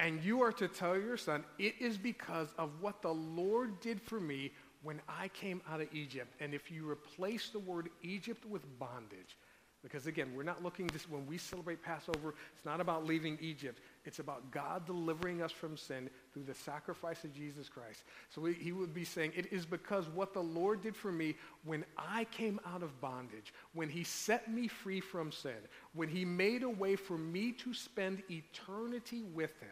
and 0.00 0.24
you 0.24 0.42
are 0.42 0.52
to 0.52 0.66
tell 0.66 0.98
your 0.98 1.16
son, 1.16 1.44
It 1.58 1.74
is 1.78 1.96
because 1.98 2.48
of 2.58 2.70
what 2.80 3.02
the 3.02 3.12
Lord 3.12 3.78
did 3.80 4.00
for 4.00 4.18
me 4.18 4.50
when 4.82 5.00
I 5.08 5.28
came 5.28 5.60
out 5.70 5.82
of 5.82 5.88
Egypt, 5.92 6.34
and 6.40 6.54
if 6.54 6.70
you 6.70 6.90
replace 6.90 7.50
the 7.50 7.58
word 7.58 7.90
Egypt 8.02 8.46
with 8.46 8.62
bondage, 8.78 9.36
because 9.82 10.06
again, 10.06 10.32
we're 10.34 10.42
not 10.42 10.62
looking 10.62 10.86
this 10.88 11.08
when 11.08 11.26
we 11.26 11.38
celebrate 11.38 11.82
Passover, 11.82 12.34
it's 12.54 12.66
not 12.66 12.82
about 12.82 13.06
leaving 13.06 13.38
Egypt. 13.40 13.80
It's 14.04 14.18
about 14.18 14.50
God 14.50 14.84
delivering 14.84 15.40
us 15.40 15.52
from 15.52 15.76
sin 15.76 16.10
through 16.32 16.42
the 16.42 16.54
sacrifice 16.54 17.24
of 17.24 17.32
Jesus 17.32 17.70
Christ. 17.70 18.02
So 18.28 18.44
he, 18.44 18.52
he 18.52 18.72
would 18.72 18.92
be 18.92 19.04
saying, 19.04 19.32
It 19.34 19.50
is 19.50 19.64
because 19.64 20.06
what 20.08 20.34
the 20.34 20.42
Lord 20.42 20.82
did 20.82 20.94
for 20.94 21.10
me 21.10 21.34
when 21.64 21.86
I 21.96 22.24
came 22.24 22.60
out 22.66 22.82
of 22.82 23.00
bondage, 23.00 23.54
when 23.72 23.88
he 23.88 24.04
set 24.04 24.52
me 24.52 24.68
free 24.68 25.00
from 25.00 25.32
sin, 25.32 25.56
when 25.94 26.08
he 26.08 26.26
made 26.26 26.62
a 26.62 26.68
way 26.68 26.94
for 26.94 27.16
me 27.16 27.52
to 27.52 27.72
spend 27.72 28.22
eternity 28.30 29.22
with 29.32 29.58
him. 29.60 29.70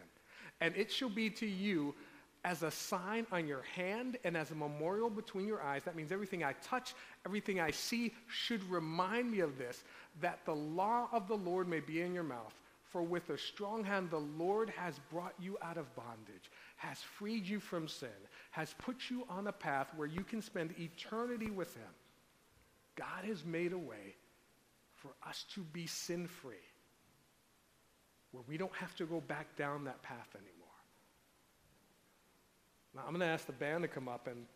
And 0.61 0.77
it 0.77 0.91
shall 0.91 1.09
be 1.09 1.31
to 1.31 1.47
you 1.47 1.95
as 2.45 2.63
a 2.63 2.71
sign 2.71 3.27
on 3.33 3.47
your 3.47 3.63
hand 3.63 4.17
and 4.25 4.37
as 4.37 4.51
a 4.51 4.55
memorial 4.55 5.11
between 5.11 5.47
your 5.47 5.63
eyes. 5.63 5.83
That 5.85 5.97
means 5.97 6.13
everything 6.13 6.45
I 6.45 6.55
touch, 6.63 6.95
everything 7.27 7.61
I 7.61 7.71
see 7.71 8.15
should 8.27 8.63
remind 8.71 9.31
me 9.31 9.41
of 9.41 9.59
this, 9.59 9.85
that 10.21 10.45
the 10.45 10.55
law 10.55 11.09
of 11.13 11.29
the 11.29 11.37
Lord 11.37 11.69
may 11.69 11.81
be 11.81 12.01
in 12.01 12.15
your 12.15 12.23
mouth. 12.23 12.55
For 12.85 13.03
with 13.03 13.29
a 13.29 13.37
strong 13.37 13.85
hand 13.85 14.11
the 14.11 14.21
Lord 14.39 14.71
has 14.71 14.99
brought 15.13 15.35
you 15.39 15.59
out 15.61 15.77
of 15.77 15.95
bondage, 15.95 16.51
has 16.77 16.99
freed 16.99 17.47
you 17.47 17.61
from 17.61 17.87
sin, 17.87 18.09
has 18.51 18.75
put 18.79 19.11
you 19.11 19.27
on 19.29 19.47
a 19.49 19.53
path 19.53 19.89
where 19.95 20.09
you 20.09 20.23
can 20.23 20.41
spend 20.41 20.75
eternity 20.79 21.51
with 21.51 21.75
him. 21.77 21.91
God 22.97 23.25
has 23.27 23.45
made 23.45 23.73
a 23.73 23.79
way 23.79 24.17
for 24.97 25.11
us 25.29 25.45
to 25.55 25.61
be 25.61 25.87
sin 25.87 26.27
free, 26.27 26.55
where 28.33 28.43
we 28.47 28.57
don't 28.57 28.75
have 28.75 28.95
to 28.97 29.07
go 29.07 29.21
back 29.21 29.57
down 29.57 29.85
that 29.85 30.03
path 30.03 30.29
anymore. 30.35 30.55
Now, 32.95 33.03
I'm 33.07 33.11
going 33.11 33.21
to 33.21 33.27
ask 33.27 33.47
the 33.47 33.53
band 33.53 33.83
to 33.83 33.89
come 33.89 34.09
up, 34.09 34.27
and 34.27 34.47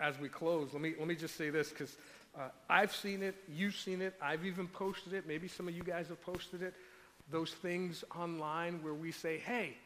as 0.00 0.18
we 0.18 0.28
close, 0.28 0.70
let 0.72 0.82
me, 0.82 0.94
let 0.98 1.08
me 1.08 1.14
just 1.14 1.36
say 1.36 1.50
this 1.50 1.70
because 1.70 1.96
uh, 2.36 2.48
I've 2.68 2.94
seen 2.94 3.22
it, 3.22 3.36
you've 3.48 3.76
seen 3.76 4.00
it, 4.00 4.14
I've 4.20 4.44
even 4.44 4.66
posted 4.68 5.12
it, 5.12 5.26
maybe 5.26 5.48
some 5.48 5.68
of 5.68 5.76
you 5.76 5.82
guys 5.82 6.08
have 6.08 6.22
posted 6.22 6.62
it, 6.62 6.74
those 7.30 7.52
things 7.52 8.04
online 8.16 8.82
where 8.82 8.94
we 8.94 9.12
say, 9.12 9.38
hey, 9.38 9.76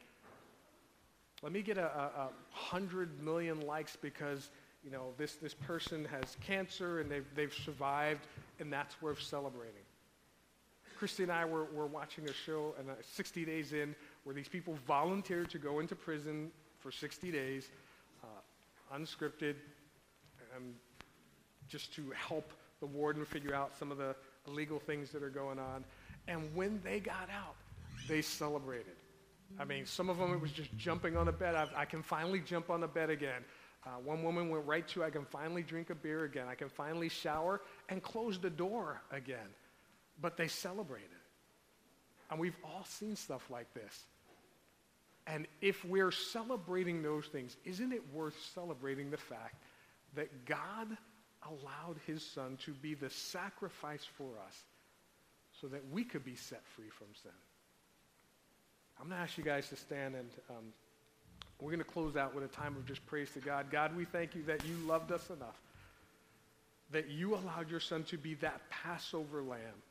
let 1.42 1.52
me 1.52 1.62
get 1.62 1.78
a, 1.78 1.86
a, 1.86 2.10
a 2.18 2.30
hundred 2.50 3.22
million 3.22 3.60
likes 3.60 3.96
because 3.96 4.48
you 4.82 4.90
know 4.90 5.12
this, 5.18 5.34
this 5.34 5.54
person 5.54 6.04
has 6.06 6.36
cancer 6.40 7.00
and 7.00 7.10
they've, 7.10 7.26
they've 7.34 7.52
survived 7.52 8.26
and 8.58 8.72
that's 8.72 9.00
worth 9.02 9.20
celebrating. 9.20 9.85
Christy 10.96 11.22
and 11.24 11.32
I 11.32 11.44
were, 11.44 11.64
were 11.66 11.86
watching 11.86 12.28
a 12.28 12.32
show 12.32 12.74
and 12.78 12.90
uh, 12.90 12.94
60 13.02 13.44
days 13.44 13.72
in 13.72 13.94
where 14.24 14.34
these 14.34 14.48
people 14.48 14.76
volunteered 14.86 15.50
to 15.50 15.58
go 15.58 15.80
into 15.80 15.94
prison 15.94 16.50
for 16.80 16.90
60 16.90 17.30
days, 17.30 17.68
uh, 18.22 18.96
unscripted, 18.96 19.56
just 21.68 21.94
to 21.94 22.12
help 22.14 22.52
the 22.80 22.86
warden 22.86 23.24
figure 23.24 23.54
out 23.54 23.76
some 23.76 23.90
of 23.90 23.98
the 23.98 24.14
illegal 24.46 24.78
things 24.78 25.10
that 25.10 25.22
are 25.22 25.30
going 25.30 25.58
on. 25.58 25.84
And 26.28 26.54
when 26.54 26.80
they 26.82 27.00
got 27.00 27.28
out, 27.30 27.56
they 28.08 28.22
celebrated. 28.22 28.96
I 29.58 29.64
mean, 29.64 29.86
some 29.86 30.10
of 30.10 30.18
them 30.18 30.32
it 30.32 30.40
was 30.40 30.52
just 30.52 30.76
jumping 30.76 31.16
on 31.16 31.28
a 31.28 31.32
bed. 31.32 31.54
I, 31.54 31.68
I 31.76 31.84
can 31.84 32.02
finally 32.02 32.40
jump 32.40 32.68
on 32.68 32.80
the 32.80 32.88
bed 32.88 33.10
again. 33.10 33.44
Uh, 33.84 33.90
one 34.04 34.22
woman 34.22 34.48
went 34.48 34.66
right 34.66 34.86
to, 34.88 35.04
I 35.04 35.10
can 35.10 35.24
finally 35.24 35.62
drink 35.62 35.90
a 35.90 35.94
beer 35.94 36.24
again. 36.24 36.46
I 36.48 36.56
can 36.56 36.68
finally 36.68 37.08
shower 37.08 37.60
and 37.88 38.02
close 38.02 38.38
the 38.38 38.50
door 38.50 39.00
again. 39.12 39.48
But 40.20 40.36
they 40.36 40.48
celebrated. 40.48 41.08
And 42.30 42.40
we've 42.40 42.56
all 42.64 42.84
seen 42.84 43.16
stuff 43.16 43.48
like 43.50 43.72
this. 43.74 44.04
And 45.26 45.46
if 45.60 45.84
we're 45.84 46.12
celebrating 46.12 47.02
those 47.02 47.26
things, 47.26 47.56
isn't 47.64 47.92
it 47.92 48.02
worth 48.12 48.36
celebrating 48.54 49.10
the 49.10 49.16
fact 49.16 49.56
that 50.14 50.44
God 50.46 50.96
allowed 51.44 51.96
his 52.06 52.24
son 52.24 52.56
to 52.64 52.72
be 52.72 52.94
the 52.94 53.10
sacrifice 53.10 54.04
for 54.04 54.30
us 54.46 54.64
so 55.60 55.66
that 55.68 55.82
we 55.90 56.04
could 56.04 56.24
be 56.24 56.36
set 56.36 56.64
free 56.74 56.90
from 56.90 57.08
sin? 57.22 57.32
I'm 59.00 59.08
going 59.08 59.18
to 59.18 59.22
ask 59.22 59.36
you 59.36 59.44
guys 59.44 59.68
to 59.68 59.76
stand 59.76 60.14
and 60.14 60.30
um, 60.48 60.72
we're 61.60 61.70
going 61.70 61.78
to 61.78 61.84
close 61.84 62.16
out 62.16 62.34
with 62.34 62.44
a 62.44 62.48
time 62.48 62.76
of 62.76 62.86
just 62.86 63.04
praise 63.06 63.30
to 63.32 63.40
God. 63.40 63.70
God, 63.70 63.96
we 63.96 64.04
thank 64.04 64.34
you 64.34 64.42
that 64.44 64.64
you 64.64 64.74
loved 64.86 65.10
us 65.10 65.28
enough, 65.30 65.60
that 66.90 67.08
you 67.08 67.34
allowed 67.34 67.70
your 67.70 67.80
son 67.80 68.04
to 68.04 68.18
be 68.18 68.34
that 68.34 68.60
Passover 68.70 69.42
lamb, 69.42 69.82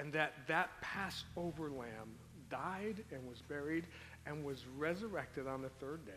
and 0.00 0.12
that 0.14 0.32
that 0.48 0.70
Passover 0.80 1.70
lamb 1.70 2.16
died 2.48 3.04
and 3.12 3.28
was 3.28 3.42
buried 3.42 3.86
and 4.26 4.44
was 4.44 4.64
resurrected 4.78 5.46
on 5.46 5.60
the 5.60 5.68
third 5.68 6.06
day 6.06 6.12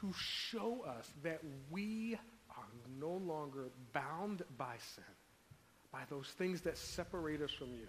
to 0.00 0.12
show 0.18 0.84
us 0.86 1.12
that 1.22 1.40
we 1.70 2.18
are 2.50 2.64
no 2.98 3.12
longer 3.12 3.68
bound 3.92 4.42
by 4.58 4.74
sin, 4.94 5.04
by 5.92 6.00
those 6.10 6.26
things 6.36 6.60
that 6.62 6.76
separate 6.76 7.40
us 7.40 7.52
from 7.52 7.68
you. 7.68 7.88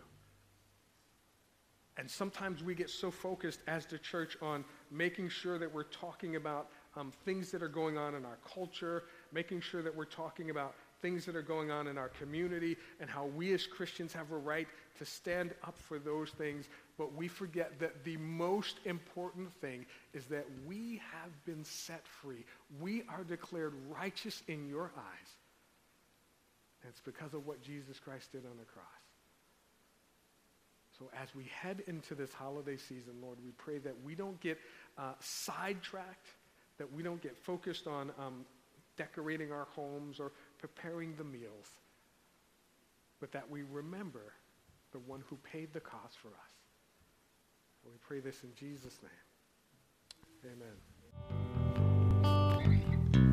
And 1.97 2.09
sometimes 2.09 2.63
we 2.63 2.75
get 2.75 2.91
so 2.91 3.09
focused 3.09 3.61
as 3.67 3.87
the 3.87 3.97
church 3.97 4.37
on 4.43 4.63
making 4.91 5.29
sure 5.29 5.57
that 5.57 5.73
we're 5.73 5.83
talking 5.83 6.35
about 6.35 6.69
um, 6.95 7.11
things 7.25 7.49
that 7.51 7.63
are 7.63 7.67
going 7.67 7.97
on 7.97 8.13
in 8.13 8.23
our 8.25 8.37
culture, 8.53 9.05
making 9.31 9.61
sure 9.61 9.81
that 9.81 9.95
we're 9.95 10.05
talking 10.05 10.51
about 10.51 10.75
things 11.01 11.25
that 11.25 11.35
are 11.35 11.41
going 11.41 11.71
on 11.71 11.87
in 11.87 11.97
our 11.97 12.09
community 12.09 12.75
and 12.99 13.09
how 13.09 13.25
we 13.25 13.53
as 13.53 13.67
Christians 13.67 14.13
have 14.13 14.31
a 14.31 14.37
right 14.37 14.67
to 14.97 15.05
stand 15.05 15.53
up 15.63 15.77
for 15.77 15.99
those 15.99 16.29
things. 16.31 16.65
But 16.97 17.13
we 17.13 17.27
forget 17.27 17.79
that 17.79 18.03
the 18.03 18.17
most 18.17 18.79
important 18.85 19.53
thing 19.61 19.85
is 20.13 20.25
that 20.25 20.45
we 20.65 21.01
have 21.13 21.45
been 21.45 21.63
set 21.63 22.05
free. 22.07 22.45
We 22.79 23.03
are 23.09 23.23
declared 23.23 23.73
righteous 23.89 24.41
in 24.47 24.67
your 24.67 24.91
eyes. 24.97 25.29
And 26.81 26.89
it's 26.89 27.01
because 27.01 27.33
of 27.33 27.45
what 27.45 27.61
Jesus 27.61 27.99
Christ 27.99 28.31
did 28.31 28.45
on 28.45 28.57
the 28.57 28.65
cross. 28.65 28.85
So 30.97 31.09
as 31.21 31.35
we 31.35 31.43
head 31.61 31.83
into 31.85 32.15
this 32.15 32.33
holiday 32.33 32.77
season, 32.77 33.13
Lord, 33.21 33.37
we 33.43 33.51
pray 33.51 33.77
that 33.79 33.93
we 34.03 34.15
don't 34.15 34.39
get 34.39 34.57
uh, 34.97 35.13
sidetracked, 35.19 36.27
that 36.79 36.91
we 36.91 37.03
don't 37.03 37.21
get 37.21 37.37
focused 37.37 37.85
on 37.85 38.11
um, 38.17 38.45
decorating 38.97 39.51
our 39.51 39.67
homes 39.75 40.19
or 40.19 40.31
preparing 40.57 41.15
the 41.15 41.23
meals, 41.23 41.69
but 43.19 43.31
that 43.31 43.49
we 43.49 43.63
remember 43.63 44.33
the 44.91 44.99
one 44.99 45.23
who 45.27 45.37
paid 45.37 45.73
the 45.73 45.79
cost 45.79 46.17
for 46.17 46.29
us. 46.29 46.33
We 47.85 47.91
pray 48.05 48.19
this 48.19 48.43
in 48.43 48.53
Jesus' 48.55 48.99
name. 49.01 49.11
Amen. 50.45 50.77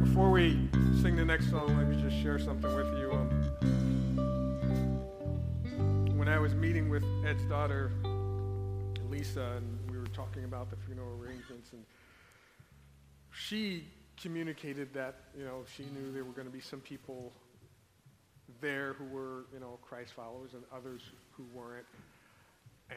before 0.04 0.30
we 0.30 0.68
sing 1.02 1.16
the 1.16 1.24
next 1.24 1.50
song, 1.50 1.76
let 1.76 1.88
me 1.88 2.00
just 2.00 2.16
share 2.22 2.38
something 2.38 2.72
with 2.74 2.86
you. 2.98 3.10
Um, 3.10 3.28
when 6.16 6.28
I 6.28 6.38
was 6.38 6.54
meeting 6.54 6.88
with 6.88 7.04
Ed's 7.26 7.44
daughter, 7.46 7.90
Lisa, 9.10 9.54
and 9.56 9.90
we 9.90 9.98
were 9.98 10.06
talking 10.06 10.44
about 10.44 10.70
the 10.70 10.76
funeral 10.76 11.20
arrangements, 11.20 11.72
and 11.72 11.84
she 13.32 13.88
communicated 14.20 14.92
that, 14.94 15.16
you 15.36 15.44
know, 15.44 15.64
she 15.76 15.84
knew 15.84 16.12
there 16.12 16.24
were 16.24 16.32
going 16.32 16.46
to 16.46 16.52
be 16.52 16.60
some 16.60 16.80
people 16.80 17.32
there 18.60 18.94
who 18.94 19.04
were, 19.04 19.46
you 19.52 19.60
know, 19.60 19.78
Christ 19.82 20.12
followers 20.14 20.54
and 20.54 20.62
others 20.74 21.02
who 21.32 21.44
weren't. 21.54 21.86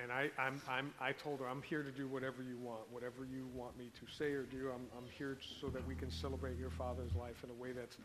And 0.02 0.12
I, 0.12 0.30
I'm, 0.38 0.62
I'm, 0.70 0.94
I 1.00 1.14
told 1.14 1.40
her, 1.40 1.48
I'm 1.48 1.62
here 1.62 1.82
to 1.82 1.92
do 1.92 2.08
whatever 2.08 2.44
you 2.44 2.58
want, 2.58 2.82
whatever 2.92 3.26
you 3.26 3.48
want 3.56 3.78
me 3.78 3.86
to 3.86 4.14
say 4.14 4.32
or 4.32 4.44
do. 4.44 4.70
I'm, 4.74 4.86
I'm 4.98 5.10
here 5.18 5.38
so 5.62 5.70
that 5.70 5.86
we 5.88 5.96
can 5.96 6.12
celebrate 6.12 6.58
your 6.58 6.70
father's 6.70 7.16
life 7.16 7.44
in 7.44 7.50
a 7.50 7.54
way 7.54 7.72
that's 7.72 7.98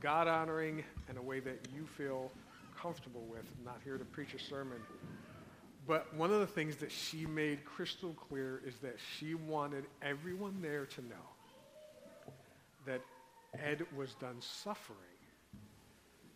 God 0.00 0.28
honoring 0.28 0.82
and 1.08 1.18
a 1.18 1.22
way 1.22 1.40
that 1.40 1.68
you 1.74 1.86
feel 1.86 2.30
comfortable 2.80 3.24
with. 3.30 3.44
I'm 3.58 3.64
not 3.64 3.80
here 3.84 3.98
to 3.98 4.04
preach 4.04 4.34
a 4.34 4.38
sermon. 4.38 4.78
But 5.86 6.12
one 6.14 6.32
of 6.32 6.40
the 6.40 6.46
things 6.46 6.76
that 6.76 6.90
she 6.90 7.26
made 7.26 7.64
crystal 7.64 8.12
clear 8.14 8.60
is 8.66 8.74
that 8.78 8.96
she 9.18 9.34
wanted 9.34 9.84
everyone 10.02 10.58
there 10.60 10.86
to 10.86 11.02
know 11.02 11.35
that 12.86 13.00
Ed 13.54 13.86
was 13.96 14.14
done 14.14 14.36
suffering 14.40 14.96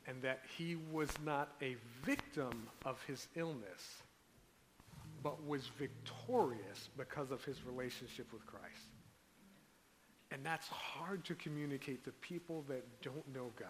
and 0.06 0.20
that 0.22 0.40
he 0.56 0.76
was 0.90 1.10
not 1.24 1.52
a 1.62 1.76
victim 2.04 2.68
of 2.84 3.02
his 3.04 3.28
illness, 3.36 4.02
but 5.22 5.44
was 5.46 5.70
victorious 5.78 6.88
because 6.96 7.30
of 7.30 7.44
his 7.44 7.64
relationship 7.64 8.32
with 8.32 8.44
Christ. 8.46 8.88
And 10.32 10.44
that's 10.44 10.68
hard 10.68 11.24
to 11.26 11.34
communicate 11.34 12.04
to 12.04 12.12
people 12.12 12.64
that 12.68 12.84
don't 13.02 13.26
know 13.34 13.50
God, 13.58 13.68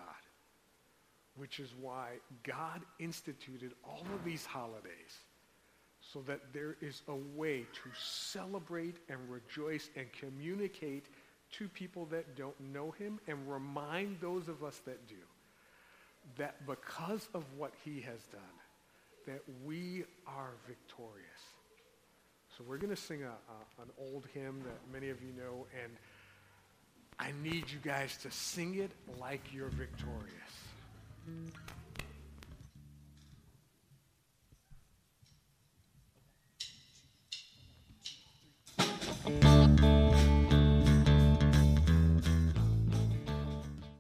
which 1.36 1.58
is 1.58 1.70
why 1.80 2.12
God 2.42 2.82
instituted 2.98 3.72
all 3.84 4.06
of 4.14 4.24
these 4.24 4.44
holidays 4.44 5.24
so 6.00 6.20
that 6.26 6.40
there 6.52 6.76
is 6.80 7.02
a 7.08 7.14
way 7.36 7.60
to 7.60 7.90
celebrate 7.98 8.96
and 9.08 9.18
rejoice 9.28 9.90
and 9.96 10.06
communicate 10.12 11.06
to 11.52 11.68
people 11.68 12.06
that 12.06 12.36
don't 12.36 12.58
know 12.60 12.90
him 12.92 13.18
and 13.26 13.50
remind 13.50 14.20
those 14.20 14.48
of 14.48 14.62
us 14.62 14.80
that 14.86 15.06
do 15.08 15.14
that 16.36 16.66
because 16.66 17.28
of 17.34 17.44
what 17.56 17.72
he 17.84 18.00
has 18.00 18.20
done, 18.30 18.40
that 19.26 19.42
we 19.64 20.04
are 20.26 20.50
victorious. 20.66 21.24
So 22.56 22.64
we're 22.68 22.76
going 22.76 22.94
to 22.94 23.00
sing 23.00 23.22
a, 23.22 23.28
a, 23.28 23.82
an 23.82 23.90
old 23.98 24.26
hymn 24.34 24.62
that 24.64 24.92
many 24.92 25.08
of 25.10 25.22
you 25.22 25.32
know, 25.32 25.66
and 25.82 25.92
I 27.18 27.32
need 27.42 27.70
you 27.70 27.78
guys 27.82 28.16
to 28.18 28.30
sing 28.30 28.76
it 28.76 28.90
like 29.18 29.40
you're 29.52 29.68
victorious. 29.68 30.30